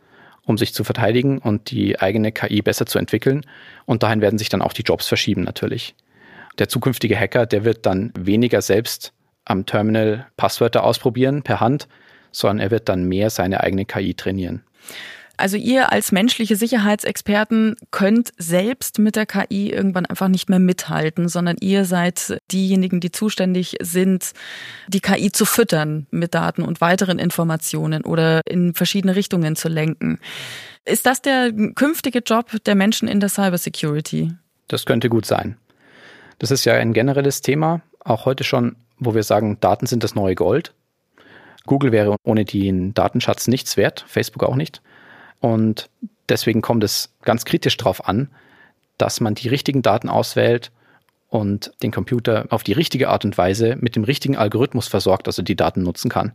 um 0.45 0.57
sich 0.57 0.73
zu 0.73 0.83
verteidigen 0.83 1.39
und 1.39 1.71
die 1.71 1.99
eigene 1.99 2.31
KI 2.31 2.61
besser 2.61 2.85
zu 2.85 2.99
entwickeln. 2.99 3.45
Und 3.85 4.03
dahin 4.03 4.21
werden 4.21 4.37
sich 4.37 4.49
dann 4.49 4.61
auch 4.61 4.73
die 4.73 4.83
Jobs 4.83 5.07
verschieben 5.07 5.43
natürlich 5.43 5.95
der 6.57 6.69
zukünftige 6.69 7.17
Hacker, 7.17 7.45
der 7.45 7.63
wird 7.63 7.85
dann 7.85 8.11
weniger 8.17 8.61
selbst 8.61 9.13
am 9.45 9.65
Terminal 9.65 10.27
Passwörter 10.37 10.83
ausprobieren 10.83 11.43
per 11.43 11.59
Hand, 11.59 11.87
sondern 12.31 12.59
er 12.59 12.71
wird 12.71 12.89
dann 12.89 13.03
mehr 13.03 13.29
seine 13.29 13.61
eigene 13.61 13.85
KI 13.85 14.13
trainieren. 14.13 14.63
Also 15.37 15.55
ihr 15.55 15.91
als 15.91 16.11
menschliche 16.11 16.55
Sicherheitsexperten 16.55 17.75
könnt 17.91 18.31
selbst 18.37 18.99
mit 18.99 19.15
der 19.15 19.25
KI 19.25 19.69
irgendwann 19.69 20.05
einfach 20.05 20.27
nicht 20.27 20.49
mehr 20.49 20.59
mithalten, 20.59 21.29
sondern 21.29 21.57
ihr 21.59 21.85
seid 21.85 22.39
diejenigen, 22.51 22.99
die 22.99 23.11
zuständig 23.11 23.75
sind, 23.81 24.33
die 24.87 24.99
KI 24.99 25.31
zu 25.31 25.45
füttern 25.45 26.07
mit 26.11 26.33
Daten 26.33 26.63
und 26.63 26.81
weiteren 26.81 27.19
Informationen 27.19 28.03
oder 28.03 28.41
in 28.45 28.73
verschiedene 28.73 29.15
Richtungen 29.15 29.55
zu 29.55 29.69
lenken. 29.69 30.19
Ist 30.85 31.05
das 31.05 31.21
der 31.21 31.51
künftige 31.75 32.19
Job 32.19 32.51
der 32.65 32.75
Menschen 32.75 33.07
in 33.07 33.19
der 33.19 33.29
Cybersecurity? 33.29 34.33
Das 34.67 34.85
könnte 34.85 35.09
gut 35.09 35.25
sein. 35.25 35.57
Das 36.39 36.51
ist 36.51 36.65
ja 36.65 36.73
ein 36.73 36.93
generelles 36.93 37.41
Thema, 37.41 37.81
auch 37.99 38.25
heute 38.25 38.43
schon 38.43 38.75
wo 38.99 39.13
wir 39.13 39.23
sagen, 39.23 39.59
Daten 39.59 39.85
sind 39.85 40.03
das 40.03 40.15
neue 40.15 40.35
Gold. 40.35 40.73
Google 41.65 41.91
wäre 41.91 42.15
ohne 42.23 42.45
den 42.45 42.93
Datenschatz 42.93 43.47
nichts 43.47 43.77
wert, 43.77 44.05
Facebook 44.07 44.43
auch 44.43 44.55
nicht. 44.55 44.81
Und 45.39 45.89
deswegen 46.29 46.61
kommt 46.61 46.83
es 46.83 47.13
ganz 47.23 47.45
kritisch 47.45 47.77
darauf 47.77 48.07
an, 48.07 48.29
dass 48.97 49.19
man 49.19 49.35
die 49.35 49.49
richtigen 49.49 49.81
Daten 49.81 50.09
auswählt 50.09 50.71
und 51.29 51.71
den 51.83 51.91
Computer 51.91 52.45
auf 52.49 52.63
die 52.63 52.73
richtige 52.73 53.09
Art 53.09 53.25
und 53.25 53.37
Weise 53.37 53.75
mit 53.79 53.95
dem 53.95 54.03
richtigen 54.03 54.37
Algorithmus 54.37 54.87
versorgt, 54.87 55.27
dass 55.27 55.37
er 55.37 55.43
die 55.43 55.55
Daten 55.55 55.83
nutzen 55.83 56.09
kann. 56.09 56.33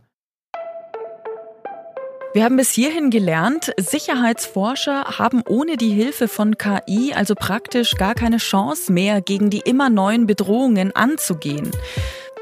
Wir 2.33 2.45
haben 2.45 2.57
bis 2.57 2.71
hierhin 2.71 3.11
gelernt, 3.11 3.71
Sicherheitsforscher 3.77 5.19
haben 5.19 5.43
ohne 5.47 5.77
die 5.77 5.91
Hilfe 5.91 6.27
von 6.27 6.57
KI 6.57 7.13
also 7.13 7.35
praktisch 7.35 7.93
gar 7.93 8.15
keine 8.15 8.37
Chance 8.37 8.91
mehr, 8.91 9.21
gegen 9.21 9.51
die 9.51 9.59
immer 9.59 9.91
neuen 9.91 10.25
Bedrohungen 10.25 10.95
anzugehen. 10.95 11.69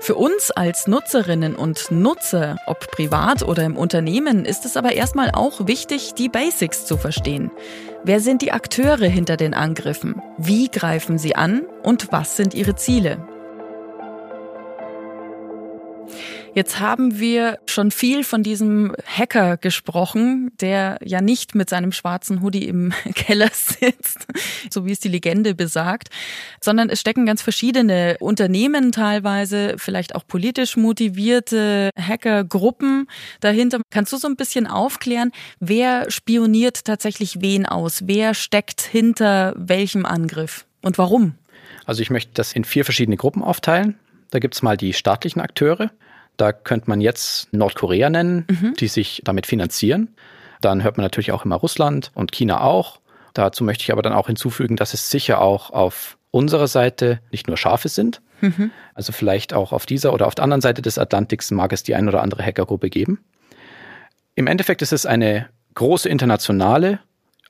Für 0.02 0.16
uns 0.16 0.50
als 0.50 0.88
Nutzerinnen 0.88 1.56
und 1.56 1.92
Nutzer, 1.92 2.58
ob 2.66 2.90
privat 2.90 3.44
oder 3.44 3.64
im 3.64 3.78
Unternehmen, 3.78 4.46
ist 4.46 4.66
es 4.66 4.76
aber 4.76 4.94
erstmal 4.94 5.30
auch 5.32 5.68
wichtig, 5.68 6.16
die 6.16 6.28
Basics 6.28 6.88
zu 6.88 6.98
verstehen. 6.98 7.52
Wer 8.04 8.20
sind 8.20 8.42
die 8.42 8.52
Akteure 8.52 9.06
hinter 9.06 9.38
den 9.38 9.54
Angriffen? 9.54 10.20
Wie 10.40 10.70
greifen 10.70 11.20
sie 11.20 11.36
an? 11.36 11.68
Und 11.84 12.12
was 12.12 12.36
sind 12.36 12.56
ihre 12.56 12.76
Ziele? 12.76 13.28
Jetzt 16.54 16.82
haben 16.82 17.18
wir 17.18 17.60
schon 17.66 17.92
viel 17.92 18.26
von 18.26 18.44
diesem 18.44 18.94
Hacker 19.06 19.56
gesprochen, 19.56 20.52
der 20.60 21.00
ja 21.02 21.22
nicht 21.22 21.56
mit 21.56 21.70
seinem 21.70 21.94
schwarzen 21.94 22.42
Hoodie 22.42 22.68
im 22.68 22.92
Keller 23.16 23.50
sitzt, 23.54 24.28
so 24.70 24.86
wie 24.86 24.92
es 24.92 25.00
die 25.00 25.08
Legende 25.08 25.56
besagt, 25.56 26.10
sondern 26.60 26.90
es 26.90 27.00
stecken 27.00 27.26
ganz 27.26 27.42
verschiedene 27.42 28.18
Unternehmen 28.20 28.92
teilweise, 28.92 29.76
vielleicht 29.78 30.14
auch 30.14 30.28
politisch 30.28 30.76
motivierte 30.76 31.90
Hackergruppen 31.98 33.08
dahinter. 33.40 33.80
Kannst 33.90 34.12
du 34.12 34.18
so 34.18 34.28
ein 34.28 34.36
bisschen 34.36 34.68
aufklären, 34.68 35.32
wer 35.62 36.12
spioniert 36.12 36.84
tatsächlich 36.84 37.40
wen 37.40 37.66
aus? 37.66 38.02
Wer 38.08 38.34
steckt 38.34 38.82
hinter 38.82 39.54
welchem 39.56 40.06
Angriff 40.06 40.66
und 40.82 40.98
warum? 40.98 41.36
Also 41.86 42.02
ich 42.02 42.10
möchte 42.10 42.34
das 42.34 42.52
in 42.52 42.66
vier 42.66 42.84
verschiedene 42.84 43.16
Gruppen 43.16 43.42
aufteilen. 43.42 43.98
Da 44.32 44.40
gibt 44.40 44.56
es 44.56 44.62
mal 44.62 44.76
die 44.76 44.92
staatlichen 44.92 45.40
Akteure. 45.40 45.92
Da 46.42 46.54
könnte 46.54 46.90
man 46.90 47.02
jetzt 47.02 47.54
Nordkorea 47.54 48.10
nennen, 48.10 48.48
mhm. 48.50 48.74
die 48.74 48.88
sich 48.88 49.22
damit 49.24 49.46
finanzieren. 49.46 50.16
Dann 50.60 50.82
hört 50.82 50.98
man 50.98 51.04
natürlich 51.04 51.32
auch 51.32 51.46
immer 51.46 51.56
Russland 51.56 52.10
und 52.16 52.32
China 52.32 52.62
auch. 52.62 53.00
Dazu 53.36 53.64
möchte 53.64 53.84
ich 53.84 53.92
aber 53.92 54.02
dann 54.02 54.14
auch 54.14 54.26
hinzufügen, 54.26 54.76
dass 54.76 54.96
es 54.96 55.12
sicher 55.12 55.40
auch 55.40 55.70
auf 55.70 56.18
unserer 56.32 56.66
Seite 56.66 57.20
nicht 57.30 57.46
nur 57.46 57.58
Schafe 57.58 57.90
sind. 57.90 58.24
Mhm. 58.42 58.72
Also 58.96 59.12
vielleicht 59.12 59.54
auch 59.54 59.72
auf 59.72 59.86
dieser 59.86 60.14
oder 60.14 60.26
auf 60.26 60.34
der 60.34 60.44
anderen 60.44 60.62
Seite 60.62 60.82
des 60.82 60.98
Atlantiks 60.98 61.52
mag 61.52 61.74
es 61.74 61.84
die 61.84 61.94
ein 61.94 62.08
oder 62.08 62.24
andere 62.24 62.44
Hackergruppe 62.44 62.90
geben. 62.90 63.24
Im 64.34 64.48
Endeffekt 64.48 64.82
ist 64.82 64.94
es 64.94 65.06
eine 65.06 65.48
große 65.76 66.10
internationale, 66.10 67.02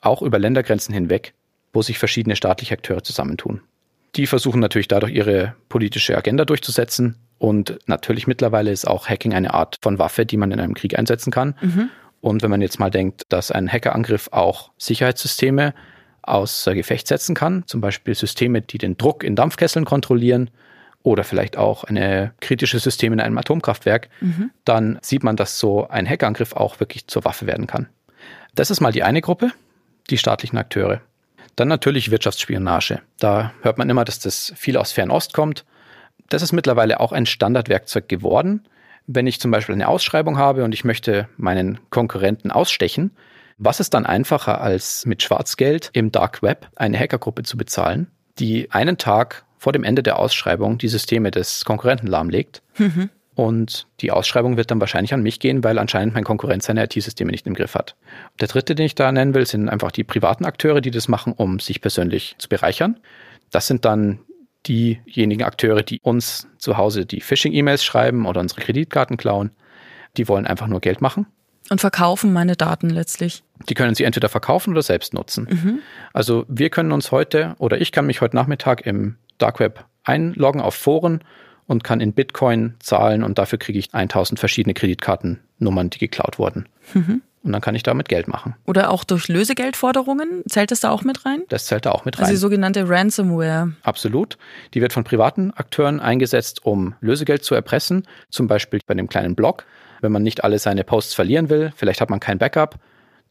auch 0.02 0.22
über 0.22 0.38
Ländergrenzen 0.38 0.94
hinweg, 0.94 1.34
wo 1.72 1.82
sich 1.82 1.98
verschiedene 1.98 2.36
staatliche 2.36 2.74
Akteure 2.74 3.04
zusammentun. 3.04 3.62
Die 4.18 4.28
versuchen 4.28 4.60
natürlich 4.60 4.90
dadurch 4.90 5.14
ihre 5.14 5.56
politische 5.70 6.18
Agenda 6.18 6.44
durchzusetzen 6.44 7.16
und 7.42 7.80
natürlich 7.88 8.28
mittlerweile 8.28 8.70
ist 8.70 8.86
auch 8.88 9.10
Hacking 9.10 9.34
eine 9.34 9.56
Art 9.56 9.80
von 9.82 9.98
Waffe, 9.98 10.28
die 10.28 10.38
man 10.38 10.52
in 10.52 10.60
einem 10.60 10.76
Krieg 10.76 11.00
einsetzen 11.00 11.32
kann. 11.32 11.56
Mhm. 11.60 11.90
Und 12.20 12.44
wenn 12.44 12.52
man 12.52 12.62
jetzt 12.62 12.80
mal 12.80 12.92
denkt, 12.92 13.26
dass 13.30 13.50
ein 13.50 13.68
Hackerangriff 13.68 14.30
auch 14.32 14.70
Sicherheitssysteme 14.78 15.74
außer 16.22 16.76
Gefecht 16.76 17.08
setzen 17.08 17.34
kann, 17.34 17.64
zum 17.66 17.82
Beispiel 17.82 18.14
Systeme, 18.14 18.62
die 18.62 18.78
den 18.78 18.96
Druck 18.96 19.24
in 19.24 19.36
Dampfkesseln 19.36 19.86
kontrollieren 19.86 20.52
oder 21.02 21.24
vielleicht 21.24 21.58
auch 21.58 21.84
eine 21.84 22.32
kritische 22.42 22.78
System 22.78 23.12
in 23.12 23.20
einem 23.20 23.40
Atomkraftwerk, 23.40 24.10
mhm. 24.20 24.52
dann 24.64 25.00
sieht 25.02 25.24
man, 25.24 25.36
dass 25.36 25.58
so 25.58 25.88
ein 25.88 26.08
Hackerangriff 26.08 26.54
auch 26.54 26.80
wirklich 26.80 27.08
zur 27.08 27.26
Waffe 27.26 27.48
werden 27.48 27.66
kann. 27.66 27.90
Das 28.54 28.70
ist 28.70 28.82
mal 28.82 28.92
die 28.92 29.02
eine 29.02 29.22
Gruppe, 29.22 29.52
die 30.12 30.20
staatlichen 30.20 30.60
Akteure. 30.60 31.02
Dann 31.56 31.70
natürlich 31.70 32.12
Wirtschaftsspionage. 32.12 33.02
Da 33.18 33.52
hört 33.64 33.80
man 33.80 33.90
immer, 33.90 34.06
dass 34.06 34.20
das 34.20 34.54
viel 34.56 34.78
aus 34.78 34.92
Fernost 34.92 35.34
kommt. 35.34 35.66
Das 36.32 36.42
ist 36.42 36.54
mittlerweile 36.54 37.02
auch 37.02 37.12
ein 37.12 37.26
Standardwerkzeug 37.26 38.08
geworden. 38.08 38.64
Wenn 39.06 39.28
ich 39.28 39.42
zum 39.42 39.52
Beispiel 39.52 39.76
eine 39.76 39.90
Ausschreibung 39.90 40.38
habe 40.38 40.64
und 40.64 40.74
ich 40.74 40.86
möchte 40.86 41.28
meinen 41.36 41.78
Konkurrenten 41.90 42.52
ausstechen, 42.52 43.12
was 43.58 43.82
ist 43.82 43.94
dann 43.94 44.06
einfacher, 44.06 44.62
als 44.62 45.06
mit 45.06 45.22
Schwarzgeld 45.22 45.90
im 45.92 46.10
Dark 46.14 46.42
Web 46.42 46.70
eine 46.78 46.98
Hackergruppe 46.98 47.44
zu 47.44 47.58
bezahlen, 47.58 48.08
die 48.40 48.72
einen 48.72 48.98
Tag 48.98 49.44
vor 49.58 49.74
dem 49.74 49.84
Ende 49.84 50.04
der 50.04 50.20
Ausschreibung 50.20 50.78
die 50.78 50.88
Systeme 50.88 51.32
des 51.32 51.66
Konkurrenten 51.66 52.08
lahmlegt? 52.08 52.62
Mhm. 52.78 53.10
Und 53.36 53.88
die 54.00 54.12
Ausschreibung 54.12 54.56
wird 54.56 54.72
dann 54.72 54.80
wahrscheinlich 54.80 55.14
an 55.14 55.24
mich 55.24 55.42
gehen, 55.42 55.66
weil 55.66 55.80
anscheinend 55.80 56.14
mein 56.14 56.24
Konkurrent 56.24 56.64
seine 56.64 56.86
IT-Systeme 56.86 57.32
nicht 57.32 57.46
im 57.46 57.56
Griff 57.56 57.76
hat. 57.76 57.98
Der 58.40 58.48
dritte, 58.48 58.74
den 58.74 58.86
ich 58.86 58.96
da 58.96 59.12
nennen 59.12 59.34
will, 59.34 59.46
sind 59.46 59.68
einfach 59.68 59.92
die 59.92 60.06
privaten 60.06 60.46
Akteure, 60.46 60.80
die 60.80 60.92
das 60.92 61.10
machen, 61.10 61.34
um 61.34 61.60
sich 61.60 61.82
persönlich 61.82 62.36
zu 62.38 62.48
bereichern. 62.48 63.02
Das 63.50 63.68
sind 63.68 63.84
dann 63.84 64.20
diejenigen 64.68 65.44
Akteure, 65.44 65.84
die 65.84 66.00
uns 66.02 66.48
zu 66.58 66.78
Hause 66.78 67.06
die 67.06 67.22
Phishing-E-Mails 67.22 67.84
schreiben 67.84 68.26
oder 68.26 68.42
unsere 68.42 68.62
Kreditkarten 68.62 69.18
klauen, 69.18 69.52
die 70.18 70.28
wollen 70.28 70.46
einfach 70.46 70.68
nur 70.68 70.82
Geld 70.82 71.02
machen. 71.02 71.26
Und 71.70 71.80
verkaufen 71.80 72.34
meine 72.34 72.56
Daten 72.58 72.90
letztlich. 72.90 73.44
Die 73.70 73.76
können 73.76 73.96
sie 73.96 74.04
entweder 74.04 74.28
verkaufen 74.30 74.72
oder 74.72 74.82
selbst 74.82 75.14
nutzen. 75.14 75.48
Mhm. 75.50 75.80
Also 76.12 76.46
wir 76.50 76.70
können 76.70 76.92
uns 76.92 77.12
heute 77.12 77.56
oder 77.60 77.80
ich 77.80 77.92
kann 77.92 78.06
mich 78.06 78.20
heute 78.20 78.36
Nachmittag 78.36 78.86
im 78.86 79.16
Dark 79.38 79.60
Web 79.60 79.86
einloggen 80.04 80.60
auf 80.60 80.76
Foren 80.76 81.24
und 81.68 81.84
kann 81.84 82.02
in 82.02 82.14
Bitcoin 82.14 82.76
zahlen 82.80 83.24
und 83.24 83.38
dafür 83.38 83.58
kriege 83.58 83.80
ich 83.80 83.94
1000 83.94 84.40
verschiedene 84.40 84.74
Kreditkartennummern, 84.74 85.90
die 85.90 86.00
geklaut 86.00 86.38
wurden. 86.40 86.68
Mhm. 86.94 87.22
Und 87.44 87.54
dann 87.54 87.62
kann 87.62 87.74
ich 87.74 87.84
damit 87.84 88.08
Geld 88.08 88.28
machen. 88.28 88.56
Oder 88.68 88.92
auch 88.92 89.04
durch 89.04 89.28
Lösegeldforderungen? 89.28 90.44
Zählt 90.48 90.70
das 90.70 90.82
da 90.82 90.92
auch 90.92 91.04
mit 91.04 91.26
rein? 91.26 91.42
Das 91.50 91.66
zählt 91.66 91.88
da 91.88 91.92
auch 91.92 92.06
mit 92.06 92.18
rein. 92.18 92.26
Also 92.26 92.34
die 92.34 92.38
sogenannte 92.38 92.88
Ransomware. 92.88 93.74
Absolut. 93.82 94.38
Die 94.74 94.82
wird 94.82 94.94
von 94.94 95.04
privaten 95.04 95.52
Akteuren 95.52 96.00
eingesetzt, 96.00 96.66
um 96.66 96.94
Lösegeld 97.02 97.44
zu 97.44 97.56
erpressen. 97.56 98.08
Zum 98.30 98.48
Beispiel 98.48 98.80
bei 98.86 98.92
einem 98.92 99.10
kleinen 99.10 99.36
Blog. 99.36 99.66
Wenn 100.02 100.12
man 100.12 100.24
nicht 100.24 100.44
alle 100.44 100.60
seine 100.60 100.84
Posts 100.84 101.16
verlieren 101.16 101.50
will, 101.50 101.74
vielleicht 101.76 102.02
hat 102.02 102.10
man 102.10 102.20
kein 102.20 102.38
Backup, 102.38 102.76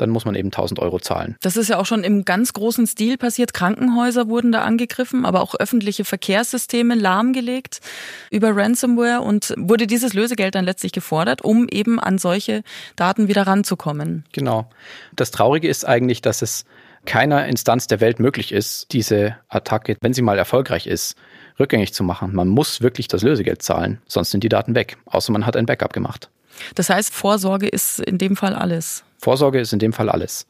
dann 0.00 0.11
muss 0.11 0.25
man 0.25 0.35
eben 0.35 0.49
1000 0.49 0.80
Euro 0.80 0.99
zahlen. 0.99 1.37
Das 1.40 1.57
ist 1.57 1.69
ja 1.69 1.78
auch 1.78 1.87
schon 1.87 2.04
im 2.04 2.25
ganz 2.25 2.52
großen 2.52 2.87
Stil 2.87 3.16
passiert. 3.19 3.54
Krankenhäuser 3.54 4.28
wurden 4.28 4.52
da 4.52 4.62
angegriffen, 4.62 5.25
aber 5.26 5.40
auch 5.40 5.54
öffentliche 5.54 6.04
Verkehrssysteme 6.04 6.95
lahmgelegt 6.95 7.80
über 8.30 8.57
Ransomware 8.57 9.21
und 9.21 9.54
wurde 9.57 9.87
dieses 9.87 10.14
Lösegeld 10.14 10.54
dann 10.54 10.64
letztlich 10.64 10.92
gefordert, 10.92 11.42
um 11.42 11.69
eben 11.69 12.00
an 12.00 12.19
solche 12.19 12.62
Daten 12.97 13.28
wieder 13.28 13.47
ranzukommen. 13.47 14.25
Genau. 14.33 14.69
Das 15.14 15.30
Traurige 15.30 15.69
ist 15.69 15.87
eigentlich, 15.87 16.23
dass 16.23 16.42
es 16.42 16.64
keiner 17.07 17.47
Instanz 17.47 17.87
der 17.87 18.00
Welt 18.00 18.21
möglich 18.21 18.52
ist, 18.52 18.92
diese 18.92 19.37
Attacke, 19.49 19.97
wenn 20.00 20.12
sie 20.12 20.23
mal 20.23 20.38
erfolgreich 20.38 20.87
ist, 20.87 21.16
rückgängig 21.59 21.95
zu 21.95 22.04
machen. 22.04 22.35
Man 22.35 22.49
muss 22.49 22.80
wirklich 22.80 23.09
das 23.09 23.23
Lösegeld 23.23 23.62
zahlen, 23.62 24.00
sonst 24.07 24.30
sind 24.30 24.45
die 24.45 24.49
Daten 24.49 24.75
weg, 24.75 24.97
außer 25.07 25.33
man 25.33 25.47
hat 25.47 25.57
ein 25.57 25.66
Backup 25.66 25.92
gemacht. 25.92 26.30
Das 26.75 26.90
heißt, 26.90 27.14
Vorsorge 27.14 27.69
ist 27.69 28.00
in 28.00 28.19
dem 28.19 28.37
Fall 28.37 28.55
alles. 28.55 29.05
Vorsorge 29.19 29.61
ist 29.61 29.73
in 29.73 29.79
dem 29.79 29.93
Fall 29.93 30.09
alles. 30.09 30.47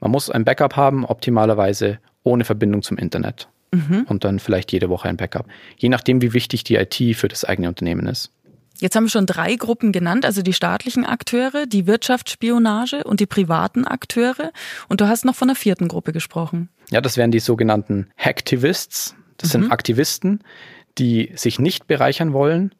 Man 0.00 0.10
muss 0.10 0.30
ein 0.30 0.44
Backup 0.44 0.76
haben, 0.76 1.04
optimalerweise 1.04 1.98
ohne 2.22 2.44
Verbindung 2.44 2.82
zum 2.82 2.98
Internet. 2.98 3.48
Mhm. 3.72 4.04
Und 4.08 4.24
dann 4.24 4.40
vielleicht 4.40 4.72
jede 4.72 4.88
Woche 4.88 5.08
ein 5.08 5.16
Backup. 5.16 5.46
Je 5.76 5.88
nachdem, 5.88 6.22
wie 6.22 6.32
wichtig 6.32 6.64
die 6.64 6.74
IT 6.76 7.16
für 7.16 7.28
das 7.28 7.44
eigene 7.44 7.68
Unternehmen 7.68 8.06
ist. 8.06 8.32
Jetzt 8.80 8.96
haben 8.96 9.04
wir 9.04 9.10
schon 9.10 9.26
drei 9.26 9.56
Gruppen 9.56 9.92
genannt, 9.92 10.24
also 10.24 10.42
die 10.42 10.54
staatlichen 10.54 11.04
Akteure, 11.04 11.66
die 11.66 11.86
Wirtschaftsspionage 11.86 13.04
und 13.04 13.20
die 13.20 13.26
privaten 13.26 13.84
Akteure. 13.84 14.52
Und 14.88 15.02
du 15.02 15.08
hast 15.08 15.24
noch 15.24 15.34
von 15.34 15.50
einer 15.50 15.56
vierten 15.56 15.86
Gruppe 15.86 16.12
gesprochen. 16.12 16.70
Ja, 16.90 17.00
das 17.02 17.16
wären 17.16 17.30
die 17.30 17.40
sogenannten 17.40 18.08
Hacktivists. 18.16 19.14
Das 19.36 19.50
mhm. 19.50 19.62
sind 19.62 19.72
Aktivisten, 19.72 20.40
die 20.98 21.30
sich 21.34 21.58
nicht 21.58 21.86
bereichern 21.86 22.32
wollen, 22.32 22.74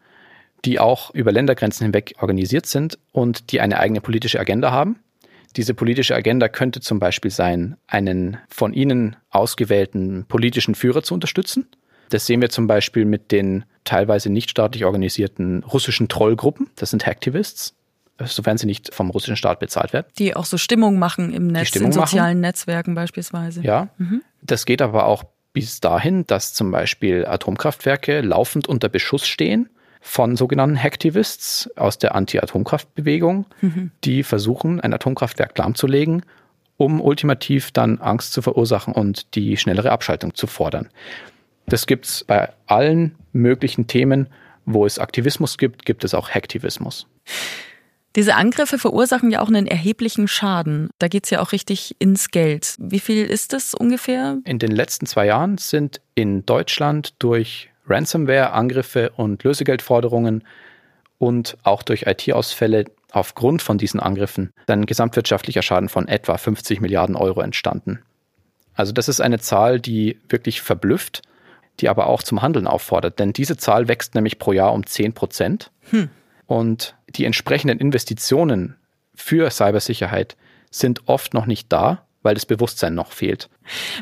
die 0.65 0.79
auch 0.79 1.11
über 1.15 1.33
Ländergrenzen 1.33 1.85
hinweg 1.85 2.15
organisiert 2.21 2.67
sind 2.67 2.99
und 3.13 3.53
die 3.53 3.61
eine 3.61 3.79
eigene 3.79 4.01
politische 4.01 4.39
Agenda 4.39 4.71
haben. 4.71 4.99
Diese 5.57 5.75
politische 5.75 6.15
Agenda 6.15 6.49
könnte 6.49 6.81
zum 6.81 7.01
Beispiel 7.01 7.31
sein, 7.31 7.77
einen 7.87 8.37
von 8.49 8.73
ihnen 8.73 9.17
ausgewählten 9.31 10.25
politischen 10.29 10.75
Führer 10.75 11.03
zu 11.03 11.15
unterstützen. 11.15 11.67
Das 12.11 12.27
sehen 12.27 12.41
wir 12.41 12.51
zum 12.51 12.67
Beispiel 12.67 13.05
mit 13.05 13.33
den 13.33 13.65
teilweise 13.85 14.31
nicht 14.31 14.51
staatlich 14.51 14.85
organisierten 14.85 15.65
russischen 15.65 16.09
Trollgruppen. 16.09 16.69
Das 16.77 16.91
sind 16.91 17.07
Hacktivists, 17.07 17.75
sofern 18.25 18.59
sie 18.59 18.67
nicht 18.67 18.95
vom 18.95 19.11
russischen 19.11 19.37
Staat 19.37 19.59
bezahlt 19.59 19.93
werden. 19.93 20.07
Die 20.19 20.37
auch 20.37 20.45
so 20.45 20.59
Stimmung 20.59 20.99
machen 20.99 21.33
im 21.33 21.49
Netz, 21.49 21.75
in 21.75 21.93
sozialen 21.93 22.39
machen. 22.39 22.41
Netzwerken 22.41 22.95
beispielsweise. 22.95 23.63
Ja, 23.63 23.89
mhm. 23.99 24.23
das 24.43 24.67
geht 24.67 24.83
aber 24.83 25.07
auch 25.07 25.25
bis 25.53 25.81
dahin, 25.81 26.27
dass 26.27 26.55
zum 26.55 26.71
Beispiel 26.71 27.27
Atomkraftwerke 27.27 28.21
laufend 28.21 28.69
unter 28.69 28.89
Beschuss 28.89 29.27
stehen 29.27 29.69
von 30.01 30.37
sogenannten 30.37 30.83
Hacktivists 30.83 31.71
aus 31.77 31.99
der 31.99 32.15
Anti-Atomkraftbewegung, 32.15 33.47
mhm. 33.61 33.91
die 34.05 34.23
versuchen, 34.23 34.81
ein 34.81 34.95
Atomkraftwerk 34.95 35.57
lahmzulegen, 35.59 36.25
um 36.77 37.01
ultimativ 37.01 37.71
dann 37.73 37.99
Angst 37.99 38.33
zu 38.33 38.41
verursachen 38.41 38.95
und 38.95 39.35
die 39.35 39.57
schnellere 39.57 39.93
Abschaltung 39.93 40.35
zu 40.35 40.47
fordern. 40.47 40.89
Das 41.67 41.87
gibt's 41.87 42.25
bei 42.25 42.49
allen 42.67 43.15
möglichen 43.33 43.87
Themen, 43.87 44.29
wo 44.65 44.87
es 44.87 44.99
Aktivismus 44.99 45.59
gibt, 45.59 45.85
gibt 45.85 46.05
es 46.05 46.15
auch 46.15 46.31
Hacktivismus. 46.31 47.07
Diese 48.17 48.35
Angriffe 48.35 48.79
verursachen 48.79 49.31
ja 49.31 49.41
auch 49.41 49.49
einen 49.49 49.69
erheblichen 49.69 50.27
Schaden. 50.27 50.91
Da 50.99 51.07
geht 51.07 51.25
es 51.25 51.31
ja 51.31 51.41
auch 51.41 51.53
richtig 51.53 51.95
ins 52.01 52.31
Geld. 52.31 52.75
Wie 52.79 52.99
viel 52.99 53.25
ist 53.25 53.53
das 53.53 53.73
ungefähr? 53.73 54.39
In 54.45 54.59
den 54.59 54.73
letzten 54.73 55.07
zwei 55.07 55.27
Jahren 55.27 55.59
sind 55.59 56.01
in 56.17 56.45
Deutschland 56.45 57.15
durch 57.21 57.70
Ransomware-Angriffe 57.91 59.11
und 59.11 59.43
Lösegeldforderungen 59.45 60.45
und 61.19 61.57
auch 61.65 61.83
durch 61.83 62.07
IT-Ausfälle 62.07 62.87
aufgrund 63.13 63.63
von 63.63 63.77
diesen 63.77 64.01
Angriffen 64.01 64.53
ein 64.67 64.87
gesamtwirtschaftlicher 64.87 65.63
Schaden 65.63 65.89
von 65.89 66.09
etwa 66.09 66.39
50 66.39 66.81
Milliarden 66.81 67.17
Euro 67.17 67.41
entstanden. 67.41 68.01
Also 68.75 68.93
das 68.93 69.09
ist 69.09 69.21
eine 69.21 69.39
Zahl, 69.39 69.81
die 69.81 70.19
wirklich 70.29 70.63
verblüfft, 70.63 71.23
die 71.81 71.89
aber 71.89 72.07
auch 72.07 72.23
zum 72.23 72.41
Handeln 72.41 72.67
auffordert, 72.67 73.19
denn 73.19 73.33
diese 73.33 73.57
Zahl 73.57 73.89
wächst 73.89 74.15
nämlich 74.15 74.39
pro 74.39 74.53
Jahr 74.53 74.73
um 74.73 74.87
10 74.87 75.13
Prozent. 75.13 75.71
Hm. 75.91 76.09
Und 76.47 76.97
die 77.11 77.25
entsprechenden 77.25 77.79
Investitionen 77.79 78.77
für 79.15 79.51
Cybersicherheit 79.51 80.37
sind 80.71 81.09
oft 81.09 81.35
noch 81.35 81.47
nicht 81.47 81.73
da, 81.73 82.07
weil 82.23 82.35
das 82.35 82.45
Bewusstsein 82.47 82.95
noch 82.95 83.13
fehlt. 83.13 83.49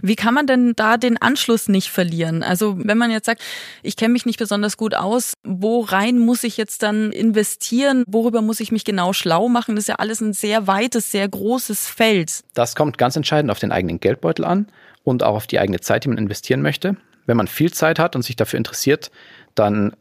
Wie 0.02 0.16
kann 0.16 0.34
man 0.34 0.46
denn 0.46 0.72
da 0.74 0.96
den 0.96 1.20
Anschluss 1.20 1.68
nicht 1.68 1.88
verlieren? 1.88 2.42
Also 2.42 2.76
wenn 2.78 2.98
man 2.98 3.10
jetzt 3.10 3.26
sagt, 3.26 3.42
ich 3.82 3.96
kenne 3.96 4.12
mich 4.12 4.26
nicht 4.26 4.38
besonders 4.38 4.76
gut 4.76 4.94
aus, 4.94 5.34
wo 5.44 5.80
rein 5.80 6.18
muss 6.18 6.42
ich 6.42 6.56
jetzt 6.56 6.82
dann 6.82 7.12
investieren? 7.12 8.04
Worüber 8.06 8.42
muss 8.42 8.60
ich 8.60 8.72
mich 8.72 8.84
genau 8.84 9.12
schlau 9.12 9.48
machen? 9.48 9.76
Das 9.76 9.84
ist 9.84 9.88
ja 9.88 9.96
alles 9.96 10.20
ein 10.20 10.32
sehr 10.32 10.66
weites, 10.66 11.12
sehr 11.12 11.28
großes 11.28 11.86
Feld. 11.86 12.42
Das 12.54 12.74
kommt 12.74 12.98
ganz 12.98 13.14
entscheidend 13.14 13.50
auf 13.50 13.60
den 13.60 13.72
eigenen 13.72 14.00
Geldbeutel 14.00 14.44
an 14.44 14.68
und 15.04 15.22
auch 15.22 15.36
auf 15.36 15.46
die 15.46 15.60
eigene 15.60 15.80
Zeit, 15.80 16.04
die 16.04 16.08
man 16.08 16.18
investieren 16.18 16.62
möchte. 16.62 16.96
Wenn 17.26 17.36
man 17.36 17.46
viel 17.46 17.72
Zeit 17.72 17.98
hat 17.98 18.16
und 18.16 18.22
sich 18.22 18.36
dafür 18.36 18.58
interessiert, 18.58 19.10
dann 19.54 19.94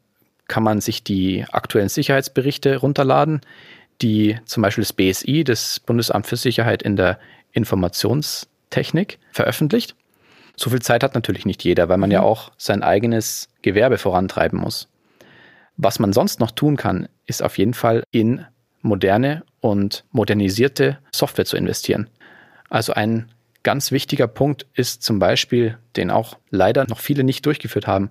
kann 0.47 0.63
man 0.63 0.81
sich 0.81 1.03
die 1.03 1.45
aktuellen 1.51 1.89
Sicherheitsberichte 1.89 2.77
runterladen, 2.77 3.41
die 4.01 4.37
zum 4.45 4.63
Beispiel 4.63 4.83
das 4.83 4.93
BSI, 4.93 5.43
das 5.43 5.79
Bundesamt 5.79 6.27
für 6.27 6.37
Sicherheit 6.37 6.83
in 6.83 6.95
der 6.95 7.19
Informationstechnik, 7.51 9.19
veröffentlicht. 9.31 9.95
So 10.55 10.69
viel 10.69 10.81
Zeit 10.81 11.03
hat 11.03 11.13
natürlich 11.13 11.45
nicht 11.45 11.63
jeder, 11.63 11.87
weil 11.89 11.97
man 11.97 12.11
ja 12.11 12.21
mhm. 12.21 12.27
auch 12.27 12.51
sein 12.57 12.83
eigenes 12.83 13.49
Gewerbe 13.61 13.97
vorantreiben 13.97 14.59
muss. 14.59 14.89
Was 15.77 15.99
man 15.99 16.13
sonst 16.13 16.39
noch 16.39 16.51
tun 16.51 16.75
kann, 16.75 17.07
ist 17.27 17.43
auf 17.43 17.57
jeden 17.57 17.75
Fall 17.75 18.03
in 18.11 18.45
moderne 18.81 19.43
und 19.59 20.05
modernisierte 20.11 20.97
Software 21.11 21.45
zu 21.45 21.57
investieren. 21.57 22.09
Also 22.69 22.93
ein 22.93 23.31
ganz 23.63 23.91
wichtiger 23.91 24.27
Punkt 24.27 24.65
ist 24.73 25.03
zum 25.03 25.19
Beispiel, 25.19 25.77
den 25.95 26.09
auch 26.09 26.37
leider 26.49 26.87
noch 26.87 26.99
viele 26.99 27.23
nicht 27.23 27.45
durchgeführt 27.45 27.85
haben, 27.85 28.09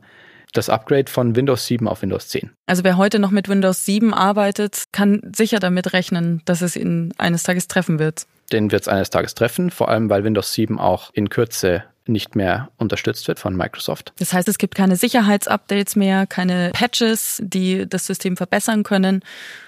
das 0.52 0.68
Upgrade 0.68 1.10
von 1.10 1.36
Windows 1.36 1.66
7 1.66 1.88
auf 1.88 2.02
Windows 2.02 2.28
10. 2.28 2.50
Also 2.66 2.84
wer 2.84 2.96
heute 2.96 3.18
noch 3.18 3.30
mit 3.30 3.48
Windows 3.48 3.84
7 3.84 4.14
arbeitet, 4.14 4.84
kann 4.92 5.20
sicher 5.34 5.58
damit 5.58 5.92
rechnen, 5.92 6.42
dass 6.44 6.62
es 6.62 6.76
ihn 6.76 7.12
eines 7.18 7.42
Tages 7.42 7.68
treffen 7.68 7.98
wird. 7.98 8.26
Den 8.52 8.70
wird 8.70 8.82
es 8.82 8.88
eines 8.88 9.10
Tages 9.10 9.34
treffen, 9.34 9.70
vor 9.70 9.88
allem 9.88 10.08
weil 10.10 10.24
Windows 10.24 10.52
7 10.52 10.78
auch 10.78 11.10
in 11.12 11.30
Kürze 11.30 11.84
nicht 12.08 12.36
mehr 12.36 12.68
unterstützt 12.76 13.26
wird 13.26 13.40
von 13.40 13.56
Microsoft. 13.56 14.12
Das 14.20 14.32
heißt, 14.32 14.46
es 14.48 14.58
gibt 14.58 14.76
keine 14.76 14.94
Sicherheitsupdates 14.94 15.96
mehr, 15.96 16.26
keine 16.28 16.70
Patches, 16.72 17.42
die 17.42 17.88
das 17.88 18.06
System 18.06 18.36
verbessern 18.36 18.84
können, 18.84 19.22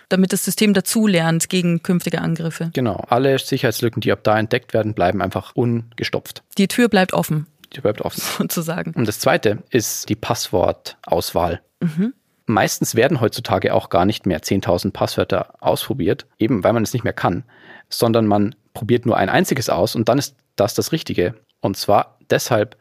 damit 0.08 0.32
das 0.32 0.44
System 0.44 0.72
dazulernt 0.72 1.48
gegen 1.48 1.82
künftige 1.82 2.20
Angriffe. 2.20 2.70
Genau, 2.74 3.04
alle 3.08 3.36
Sicherheitslücken, 3.40 4.00
die 4.00 4.12
ab 4.12 4.20
da 4.22 4.38
entdeckt 4.38 4.72
werden, 4.72 4.94
bleiben 4.94 5.20
einfach 5.20 5.56
ungestopft. 5.56 6.44
Die 6.58 6.68
Tür 6.68 6.88
bleibt 6.88 7.12
offen 7.12 7.48
die 7.74 7.80
bleibt 7.80 8.02
offen. 8.02 8.20
Sozusagen. 8.38 8.92
Und 8.92 9.08
das 9.08 9.18
zweite 9.18 9.58
ist 9.70 10.08
die 10.08 10.16
Passwortauswahl. 10.16 11.60
Mhm. 11.80 12.14
Meistens 12.46 12.94
werden 12.94 13.20
heutzutage 13.20 13.74
auch 13.74 13.90
gar 13.90 14.06
nicht 14.06 14.24
mehr 14.24 14.40
10.000 14.40 14.92
Passwörter 14.92 15.54
ausprobiert, 15.60 16.26
eben 16.38 16.64
weil 16.64 16.72
man 16.72 16.82
es 16.82 16.94
nicht 16.94 17.04
mehr 17.04 17.12
kann, 17.12 17.44
sondern 17.90 18.26
man 18.26 18.54
probiert 18.78 19.06
nur 19.06 19.16
ein 19.16 19.28
einziges 19.28 19.68
aus 19.68 19.96
und 19.96 20.08
dann 20.08 20.18
ist 20.18 20.36
das 20.54 20.74
das 20.74 20.92
Richtige. 20.92 21.34
Und 21.60 21.76
zwar 21.76 22.16
deshalb, 22.30 22.76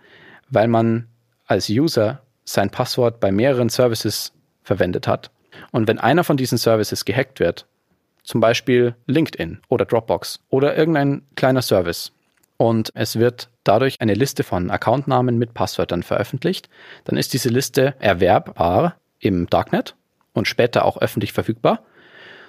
weil 0.50 0.68
man 0.68 1.08
als 1.48 1.69
User 1.69 2.22
sein 2.45 2.69
Passwort 2.69 3.19
bei 3.19 3.32
mehreren 3.32 3.69
Services 3.69 4.32
verwendet 4.62 5.08
hat. 5.08 5.32
Und 5.72 5.88
wenn 5.88 5.98
einer 5.98 6.24
von 6.24 6.38
diesen 6.38 6.60
Services 6.60 7.04
gehackt 7.04 7.39
wird, 7.39 7.65
zum 8.24 8.41
Beispiel 8.41 8.93
LinkedIn 9.08 9.60
oder 9.69 9.86
Dropbox 9.86 10.39
oder 10.50 10.78
irgendein 10.78 11.24
kleiner 11.36 11.63
Service, 11.63 12.12
und 12.58 12.91
es 12.93 13.17
wird 13.17 13.50
dadurch 13.63 14.00
eine 14.00 14.13
Liste 14.13 14.43
von 14.43 14.69
Accountnamen 14.69 15.38
mit 15.38 15.54
Passwörtern 15.54 16.04
veröffentlicht. 16.04 16.69
Dann 17.06 17.17
ist 17.17 17.34
diese 17.34 17.50
Liste 17.50 17.95
erwerbbar 18.00 18.98
im 19.19 19.48
Darknet 19.48 19.95
und 20.34 20.48
später 20.48 20.86
auch 20.86 20.98
öffentlich 20.98 21.34
verfügbar, 21.34 21.84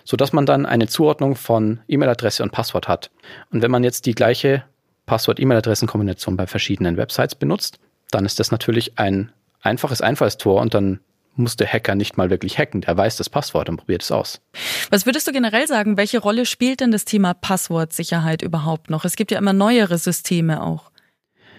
sodass 0.08 0.32
man 0.32 0.46
dann 0.46 0.64
eine 0.64 0.86
Zuordnung 0.86 1.36
von 1.36 1.80
E-Mail-Adresse 1.86 2.42
und 2.42 2.50
Passwort 2.50 2.88
hat. 2.88 3.10
Und 3.50 3.60
wenn 3.60 3.70
man 3.70 3.84
jetzt 3.84 4.06
die 4.06 4.14
gleiche 4.14 4.64
Passwort-E-Mail-Adressen-Kombination 5.04 6.34
bei 6.34 6.46
verschiedenen 6.46 6.96
Websites 6.96 7.34
benutzt, 7.34 7.78
dann 8.10 8.24
ist 8.24 8.40
das 8.40 8.50
natürlich 8.50 8.98
ein 8.98 9.30
einfaches 9.60 10.00
Einfallstor 10.00 10.62
und 10.62 10.72
dann 10.72 11.00
muss 11.34 11.56
der 11.56 11.70
Hacker 11.70 11.94
nicht 11.94 12.16
mal 12.16 12.30
wirklich 12.30 12.56
hacken. 12.58 12.80
Der 12.80 12.96
weiß 12.96 13.18
das 13.18 13.28
Passwort 13.28 13.68
und 13.68 13.76
probiert 13.76 14.02
es 14.02 14.10
aus. 14.10 14.40
Was 14.88 15.04
würdest 15.04 15.28
du 15.28 15.32
generell 15.32 15.66
sagen? 15.66 15.98
Welche 15.98 16.20
Rolle 16.20 16.46
spielt 16.46 16.80
denn 16.80 16.90
das 16.90 17.04
Thema 17.04 17.34
Passwortsicherheit 17.34 18.40
überhaupt 18.40 18.88
noch? 18.88 19.04
Es 19.04 19.14
gibt 19.14 19.30
ja 19.30 19.36
immer 19.36 19.52
neuere 19.52 19.98
Systeme 19.98 20.62
auch. 20.62 20.90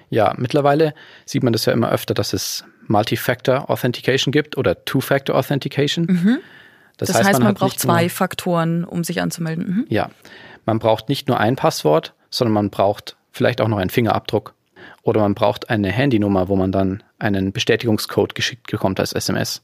Ja, 0.10 0.34
mittlerweile 0.38 0.96
sieht 1.24 1.44
man 1.44 1.54
das 1.54 1.66
ja 1.66 1.74
immer 1.74 1.92
öfter, 1.92 2.16
dass 2.16 2.34
es 2.34 2.64
Multi-Factor 2.88 3.70
Authentication 3.70 4.32
gibt 4.32 4.58
oder 4.58 4.86
Two-Factor 4.86 5.36
Authentication. 5.36 6.06
Mhm. 6.06 6.40
Das, 7.00 7.08
das, 7.08 7.18
heißt, 7.18 7.28
heißt 7.30 7.40
man, 7.40 7.48
man 7.48 7.56
braucht 7.56 7.80
zwei 7.80 8.02
nur, 8.04 8.10
Faktoren, 8.10 8.84
um 8.84 9.04
sich 9.04 9.22
anzumelden. 9.22 9.66
Mhm. 9.66 9.86
Ja, 9.90 10.10
man 10.66 10.80
braucht 10.80 11.10
nicht 11.10 11.28
nur 11.28 11.40
ein 11.40 11.56
Passwort, 11.56 12.14
sondern 12.30 12.54
man 12.54 12.70
braucht 12.70 13.18
vielleicht 13.32 13.62
auch 13.62 13.68
noch 13.68 13.78
einen 13.78 13.90
Fingerabdruck 13.90 14.54
oder 15.02 15.22
man 15.22 15.34
braucht 15.34 15.70
eine 15.70 15.92
Handynummer, 15.92 16.50
wo 16.50 16.56
man 16.56 16.72
dann 16.72 17.04
einen 17.18 17.52
Bestätigungscode 17.54 18.36
geschickt 18.36 18.70
bekommt 18.70 19.00
als 19.00 19.14
SMS. 19.14 19.62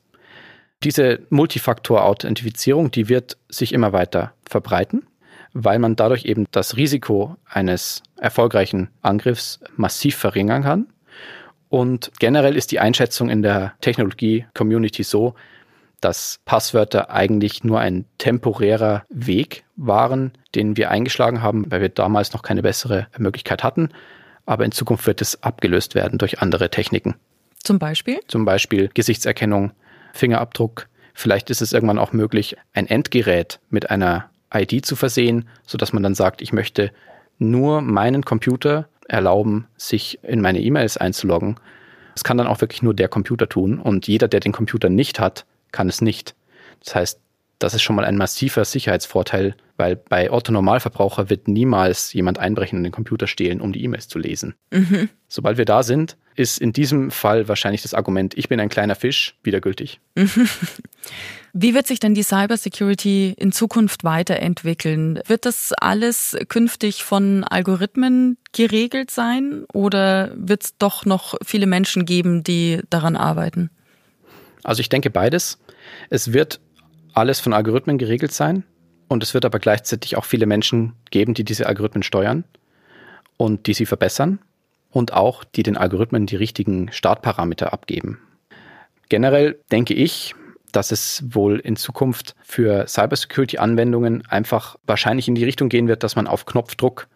Diese 0.84 1.19
Multifaktor-Authentifizierung, 1.30 2.91
die 2.91 3.10
wird 3.10 3.38
sich 3.50 3.74
immer 3.74 3.93
weiter 3.93 4.34
verbreiten, 4.48 5.06
weil 5.54 5.80
man 5.80 5.95
dadurch 5.95 6.26
eben 6.26 6.45
das 6.52 6.78
Risiko 6.78 7.36
eines 7.45 8.02
erfolgreichen 8.17 8.89
Angriffs 9.02 9.60
massiv 9.76 10.15
verringern 10.15 10.63
kann. 10.63 10.88
Und 11.69 12.12
generell 12.19 12.56
ist 12.56 12.71
die 12.71 12.80
Einschätzung 12.80 13.30
in 13.30 13.41
der 13.41 13.74
Technologie-Community 13.82 15.04
so, 15.04 15.36
dass 16.06 16.39
Passwörter 16.46 17.10
eigentlich 17.10 17.63
nur 17.63 17.80
ein 17.80 18.06
temporärer 18.20 19.06
Weg 19.10 19.63
waren, 19.76 20.34
den 20.54 20.78
wir 20.78 20.91
eingeschlagen 20.91 21.41
haben, 21.41 21.65
weil 21.72 21.82
wir 21.82 21.89
damals 21.89 22.32
noch 22.32 22.44
keine 22.44 22.62
bessere 22.62 23.08
Möglichkeit 23.18 23.63
hatten. 23.63 23.89
Aber 24.46 24.65
in 24.65 24.72
Zukunft 24.72 25.08
wird 25.08 25.20
es 25.20 25.41
abgelöst 25.41 25.96
werden 25.96 26.20
durch 26.20 26.44
andere 26.44 26.70
Techniken. 26.70 27.15
Zum 27.58 27.80
Beispiel? 27.80 28.20
Zum 28.28 28.46
Beispiel 28.46 28.91
Gesichtserkennung, 28.94 29.72
Fingerabdruck. 30.13 30.89
Vielleicht 31.15 31.50
ist 31.50 31.63
es 31.63 31.74
irgendwann 31.74 31.98
auch 31.98 32.13
möglich, 32.13 32.56
ein 32.74 32.86
Endgerät 32.86 33.60
mit 33.72 33.89
einer 33.89 34.30
ID 34.54 34.86
zu 34.86 34.96
versehen, 34.96 35.50
sodass 35.65 35.91
man 35.91 36.04
dann 36.04 36.13
sagt, 36.13 36.44
ich 36.44 36.54
möchte 36.54 36.91
nur 37.39 37.82
meinen 37.82 38.24
Computer 38.24 38.88
erlauben, 39.08 39.65
sich 39.76 40.20
in 40.22 40.39
meine 40.39 40.62
E-Mails 40.62 40.98
einzuloggen. 40.98 41.56
Das 42.13 42.24
kann 42.24 42.38
dann 42.38 42.46
auch 42.46 42.62
wirklich 42.62 42.84
nur 42.84 42.94
der 42.94 43.08
Computer 43.08 43.50
tun 43.50 43.80
und 43.80 44.08
jeder, 44.08 44.28
der 44.28 44.39
den 44.39 44.52
Computer 44.52 44.89
nicht 44.89 45.20
hat, 45.20 45.48
kann 45.76 45.90
es 45.90 46.02
nicht. 46.02 46.36
Das 46.84 46.96
heißt, 46.96 47.20
das 47.60 47.74
ist 47.74 47.84
schon 47.84 47.96
mal 47.96 48.06
ein 48.06 48.18
massiver 48.18 48.64
Sicherheitsvorteil, 48.66 49.56
weil 49.78 49.96
bei 49.96 50.32
Otto 50.32 50.52
Normalverbraucher 50.52 51.30
wird 51.30 51.48
niemals 51.48 52.14
jemand 52.14 52.40
einbrechen 52.40 52.78
und 52.78 52.84
den 52.84 52.92
Computer 52.92 53.28
stehlen, 53.28 53.62
um 53.62 53.74
die 53.74 53.84
E-Mails 53.84 54.08
zu 54.08 54.20
lesen. 54.20 54.56
Mhm. 54.72 55.10
Sobald 55.28 55.58
wir 55.58 55.66
da 55.66 55.84
sind, 55.84 56.18
ist 56.36 56.60
in 56.60 56.74
diesem 56.74 57.12
Fall 57.12 57.48
wahrscheinlich 57.48 57.82
das 57.82 57.94
Argument, 57.94 58.38
ich 58.38 58.50
bin 58.50 58.60
ein 58.60 58.70
kleiner 58.70 58.96
Fisch, 58.96 59.36
wieder 59.44 59.62
gültig. 59.62 60.00
Wie 61.54 61.74
wird 61.74 61.88
sich 61.88 62.00
denn 62.00 62.14
die 62.14 62.24
Cybersecurity 62.24 63.34
in 63.38 63.54
Zukunft 63.54 64.04
weiterentwickeln? 64.04 65.20
Wird 65.28 65.46
das 65.46 65.72
alles 65.74 66.38
künftig 66.50 67.04
von 67.04 67.46
Algorithmen 67.46 68.38
geregelt 68.52 69.12
sein 69.12 69.64
oder 69.74 70.32
wird 70.36 70.64
es 70.64 70.78
doch 70.78 71.06
noch 71.06 71.36
viele 71.46 71.68
Menschen 71.68 72.06
geben, 72.06 72.44
die 72.44 72.82
daran 72.90 73.16
arbeiten? 73.16 73.70
Also 74.63 74.82
ich 74.82 74.89
denke 74.89 75.10
beides. 75.10 75.60
Es 76.10 76.34
wird 76.34 76.60
alles 77.13 77.39
von 77.39 77.54
Algorithmen 77.54 77.98
geregelt 77.98 78.32
sein 78.32 78.63
und 79.08 79.24
es 79.24 79.34
wird 79.34 79.46
aber 79.46 79.60
gleichzeitig 79.60 80.18
auch 80.18 80.26
viele 80.26 80.46
Menschen 80.46 80.94
geben, 81.12 81.34
die 81.34 81.44
diese 81.44 81.68
Algorithmen 81.68 82.04
steuern 82.04 82.44
und 83.38 83.68
die 83.68 83.74
sie 83.74 83.86
verbessern 83.86 84.39
und 84.89 85.13
auch 85.13 85.44
die 85.44 85.63
den 85.63 85.78
Algorithmen 85.78 86.26
die 86.26 86.36
richtigen 86.36 86.91
Startparameter 86.91 87.74
abgeben. 87.74 88.20
Generell 89.10 89.60
denke 89.72 89.94
ich, 89.94 90.36
dass 90.72 90.91
es 90.91 91.24
wohl 91.30 91.60
in 91.60 91.76
Zukunft 91.76 92.36
für 92.44 92.88
Cybersecurity-Anwendungen 92.88 94.26
einfach 94.28 94.78
wahrscheinlich 94.86 95.28
in 95.28 95.36
die 95.36 95.46
Richtung 95.46 95.70
gehen 95.70 95.88
wird, 95.88 96.04
dass 96.04 96.15
man 96.15 96.28
auf 96.28 96.46
Knopfdruck 96.46 97.08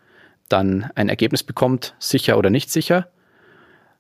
dann 0.48 0.90
ein 0.96 1.10
Ergebnis 1.10 1.44
bekommt, 1.44 1.96
sicher 2.00 2.38
oder 2.38 2.50
nicht 2.50 2.72
sicher, 2.72 3.10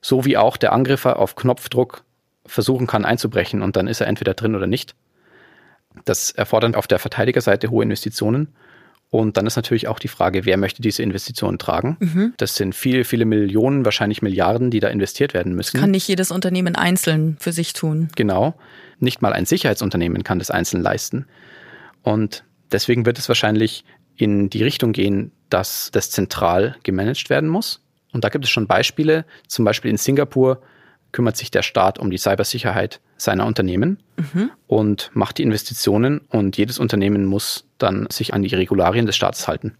so 0.01 0.25
wie 0.25 0.37
auch 0.37 0.57
der 0.57 0.71
Angriffer 0.71 1.19
auf 1.19 1.35
Knopfdruck 1.35 2.03
versuchen 2.49 2.87
kann 2.87 3.05
einzubrechen 3.05 3.61
und 3.61 3.75
dann 3.75 3.87
ist 3.87 4.01
er 4.01 4.07
entweder 4.07 4.33
drin 4.33 4.55
oder 4.55 4.67
nicht. 4.67 4.95
Das 6.05 6.31
erfordert 6.31 6.75
auf 6.75 6.87
der 6.87 6.99
Verteidigerseite 6.99 7.69
hohe 7.69 7.83
Investitionen. 7.83 8.49
Und 9.11 9.37
dann 9.37 9.47
ist 9.47 9.55
natürlich 9.55 9.87
auch 9.87 9.97
die 9.97 10.07
Frage, 10.07 10.45
wer 10.45 10.57
möchte 10.57 10.83
diese 10.83 11.01
Investitionen 11.01 11.57
tragen? 11.57 11.97
Mhm. 11.99 12.33
Das 12.37 12.55
sind 12.55 12.75
viele, 12.75 13.03
viele 13.03 13.25
Millionen, 13.25 13.83
wahrscheinlich 13.83 14.21
Milliarden, 14.21 14.69
die 14.69 14.79
da 14.79 14.87
investiert 14.87 15.33
werden 15.33 15.55
müssen. 15.55 15.77
Das 15.77 15.81
kann 15.81 15.91
nicht 15.91 16.07
jedes 16.07 16.29
Unternehmen 16.29 16.75
einzeln 16.75 17.35
für 17.39 17.51
sich 17.51 17.73
tun. 17.73 18.09
Genau. 18.15 18.53
Nicht 18.99 19.23
mal 19.23 19.33
ein 19.33 19.45
Sicherheitsunternehmen 19.45 20.23
kann 20.23 20.37
das 20.37 20.51
einzeln 20.51 20.83
leisten. 20.83 21.25
Und 22.03 22.43
deswegen 22.71 23.07
wird 23.07 23.17
es 23.17 23.27
wahrscheinlich 23.27 23.83
in 24.15 24.51
die 24.51 24.63
Richtung 24.63 24.91
gehen, 24.91 25.31
dass 25.49 25.89
das 25.91 26.11
zentral 26.11 26.75
gemanagt 26.83 27.31
werden 27.31 27.49
muss. 27.49 27.81
Und 28.11 28.23
da 28.23 28.29
gibt 28.29 28.45
es 28.45 28.51
schon 28.51 28.67
Beispiele. 28.67 29.25
Zum 29.47 29.65
Beispiel 29.65 29.89
in 29.89 29.97
Singapur 29.97 30.61
kümmert 31.11 31.37
sich 31.37 31.51
der 31.51 31.63
Staat 31.63 31.99
um 31.99 32.11
die 32.11 32.17
Cybersicherheit 32.17 32.99
seiner 33.17 33.45
Unternehmen 33.45 34.01
mhm. 34.17 34.51
und 34.67 35.11
macht 35.13 35.37
die 35.37 35.43
Investitionen 35.43 36.21
und 36.29 36.57
jedes 36.57 36.79
Unternehmen 36.79 37.25
muss 37.25 37.65
dann 37.77 38.07
sich 38.09 38.33
an 38.33 38.43
die 38.43 38.53
Regularien 38.53 39.05
des 39.05 39.15
Staates 39.15 39.47
halten. 39.47 39.75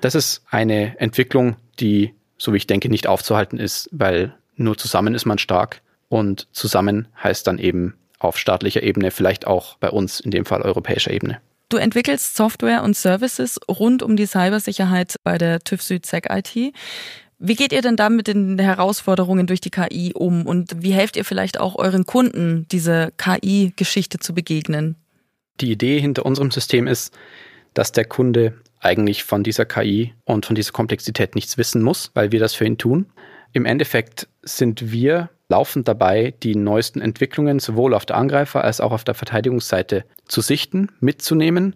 Das 0.00 0.14
ist 0.14 0.42
eine 0.48 0.98
Entwicklung, 0.98 1.56
die, 1.78 2.14
so 2.38 2.52
wie 2.52 2.58
ich 2.58 2.66
denke, 2.66 2.88
nicht 2.88 3.06
aufzuhalten 3.06 3.58
ist, 3.58 3.88
weil 3.92 4.34
nur 4.56 4.76
zusammen 4.76 5.14
ist 5.14 5.26
man 5.26 5.38
stark 5.38 5.82
und 6.08 6.48
zusammen 6.52 7.08
heißt 7.22 7.46
dann 7.46 7.58
eben 7.58 7.94
auf 8.18 8.36
staatlicher 8.36 8.82
Ebene, 8.82 9.10
vielleicht 9.10 9.46
auch 9.46 9.76
bei 9.78 9.90
uns 9.90 10.20
in 10.20 10.30
dem 10.30 10.44
Fall 10.44 10.62
europäischer 10.62 11.10
Ebene. 11.10 11.40
Du 11.70 11.76
entwickelst 11.76 12.36
Software 12.36 12.82
und 12.82 12.96
Services 12.96 13.58
rund 13.68 14.02
um 14.02 14.16
die 14.16 14.26
Cybersicherheit 14.26 15.14
bei 15.22 15.38
der 15.38 15.60
TÜV 15.60 15.82
Süd 15.82 16.04
SEC 16.04 16.26
IT. 16.28 16.74
Wie 17.42 17.54
geht 17.54 17.72
ihr 17.72 17.80
denn 17.80 17.96
da 17.96 18.10
mit 18.10 18.26
den 18.26 18.58
Herausforderungen 18.58 19.46
durch 19.46 19.62
die 19.62 19.70
KI 19.70 20.12
um 20.14 20.44
und 20.44 20.82
wie 20.82 20.92
helft 20.92 21.16
ihr 21.16 21.24
vielleicht 21.24 21.58
auch 21.58 21.74
euren 21.74 22.04
Kunden, 22.04 22.66
diese 22.70 23.14
KI-Geschichte 23.16 24.18
zu 24.18 24.34
begegnen? 24.34 24.96
Die 25.58 25.72
Idee 25.72 25.98
hinter 25.98 26.26
unserem 26.26 26.50
System 26.50 26.86
ist, 26.86 27.16
dass 27.72 27.92
der 27.92 28.04
Kunde 28.04 28.60
eigentlich 28.78 29.24
von 29.24 29.42
dieser 29.42 29.64
KI 29.64 30.12
und 30.24 30.44
von 30.44 30.54
dieser 30.54 30.72
Komplexität 30.72 31.34
nichts 31.34 31.56
wissen 31.56 31.82
muss, 31.82 32.10
weil 32.12 32.30
wir 32.30 32.40
das 32.40 32.52
für 32.52 32.66
ihn 32.66 32.76
tun. 32.76 33.06
Im 33.54 33.64
Endeffekt 33.64 34.28
sind 34.42 34.92
wir 34.92 35.30
laufend 35.48 35.88
dabei, 35.88 36.34
die 36.42 36.54
neuesten 36.54 37.00
Entwicklungen 37.00 37.58
sowohl 37.58 37.94
auf 37.94 38.04
der 38.04 38.16
Angreifer- 38.16 38.64
als 38.64 38.82
auch 38.82 38.92
auf 38.92 39.04
der 39.04 39.14
Verteidigungsseite 39.14 40.04
zu 40.26 40.42
sichten, 40.42 40.88
mitzunehmen 41.00 41.74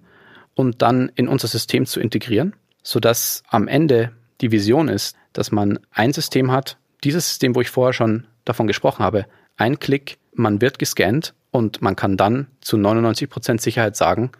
und 0.53 0.83
dann 0.83 1.11
in 1.15 1.27
unser 1.27 1.49
System 1.49 1.87
zu 1.87 2.01
integrieren, 2.01 2.55
sodass 2.83 3.43
am 3.49 3.67
Ende 3.67 4.13
die 4.43 4.53
Vision 4.53 4.89
ist, 4.89 5.17
dass 5.35 5.53
man 5.53 5.79
ein 5.91 6.15
System 6.15 6.51
hat, 6.51 6.79
dieses 7.05 7.29
System, 7.29 7.55
wo 7.55 7.61
ich 7.61 7.69
vorher 7.69 7.93
schon 7.93 8.27
davon 8.47 8.67
gesprochen 8.67 9.05
habe, 9.05 9.27
ein 9.57 9.79
Klick, 9.79 10.17
man 10.33 10.63
wird 10.63 10.79
gescannt 10.79 11.35
und 11.51 11.83
man 11.83 11.97
kann 11.97 12.17
dann 12.17 12.47
zu 12.61 12.79
99 12.79 13.29
Prozent 13.29 13.61
Sicherheit 13.61 13.97
sagen, 13.97 14.33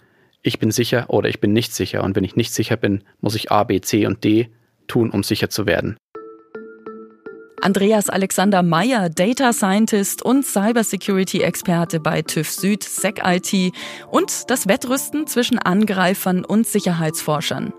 ich 0.43 0.59
bin 0.59 0.71
sicher 0.71 1.07
oder 1.09 1.29
ich 1.29 1.41
bin 1.41 1.53
nicht 1.53 1.75
sicher. 1.75 2.03
Und 2.03 2.17
wenn 2.17 2.25
ich 2.25 2.37
nicht 2.37 2.53
sicher 2.53 2.77
bin, 2.77 3.03
muss 3.21 3.35
ich 3.35 3.51
A, 3.51 3.65
B, 3.65 3.81
C 3.81 4.07
und 4.07 4.25
D 4.25 4.51
tun, 4.87 5.11
um 5.11 5.23
sicher 5.23 5.49
zu 5.49 5.67
werden. 5.67 5.97
Andreas 7.63 8.11
Alexander 8.11 8.63
Meyer, 8.63 9.09
Data 9.09 9.55
Scientist 9.55 10.23
und 10.23 10.45
Cybersecurity-Experte 10.45 11.99
bei 11.99 12.21
TÜV 12.21 12.51
Süd 12.51 12.83
SecIT 12.83 13.73
und 14.11 14.51
das 14.51 14.69
Wettrüsten 14.69 15.27
zwischen 15.27 15.59
Angreifern 15.59 16.45
und 16.45 16.67
Sicherheitsforschern. 16.67 17.73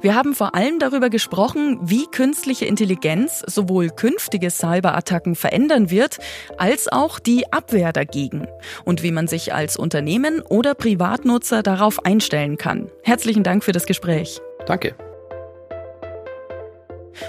Wir 0.00 0.14
haben 0.14 0.34
vor 0.34 0.54
allem 0.54 0.78
darüber 0.78 1.10
gesprochen, 1.10 1.78
wie 1.82 2.06
künstliche 2.06 2.64
Intelligenz 2.64 3.42
sowohl 3.46 3.90
künftige 3.90 4.50
Cyberattacken 4.50 5.34
verändern 5.34 5.90
wird, 5.90 6.18
als 6.58 6.88
auch 6.88 7.18
die 7.18 7.52
Abwehr 7.52 7.92
dagegen 7.92 8.46
und 8.84 9.02
wie 9.02 9.12
man 9.12 9.28
sich 9.28 9.54
als 9.54 9.76
Unternehmen 9.76 10.42
oder 10.42 10.74
Privatnutzer 10.74 11.62
darauf 11.62 12.04
einstellen 12.04 12.58
kann. 12.58 12.90
Herzlichen 13.02 13.42
Dank 13.42 13.64
für 13.64 13.72
das 13.72 13.86
Gespräch. 13.86 14.40
Danke. 14.66 14.94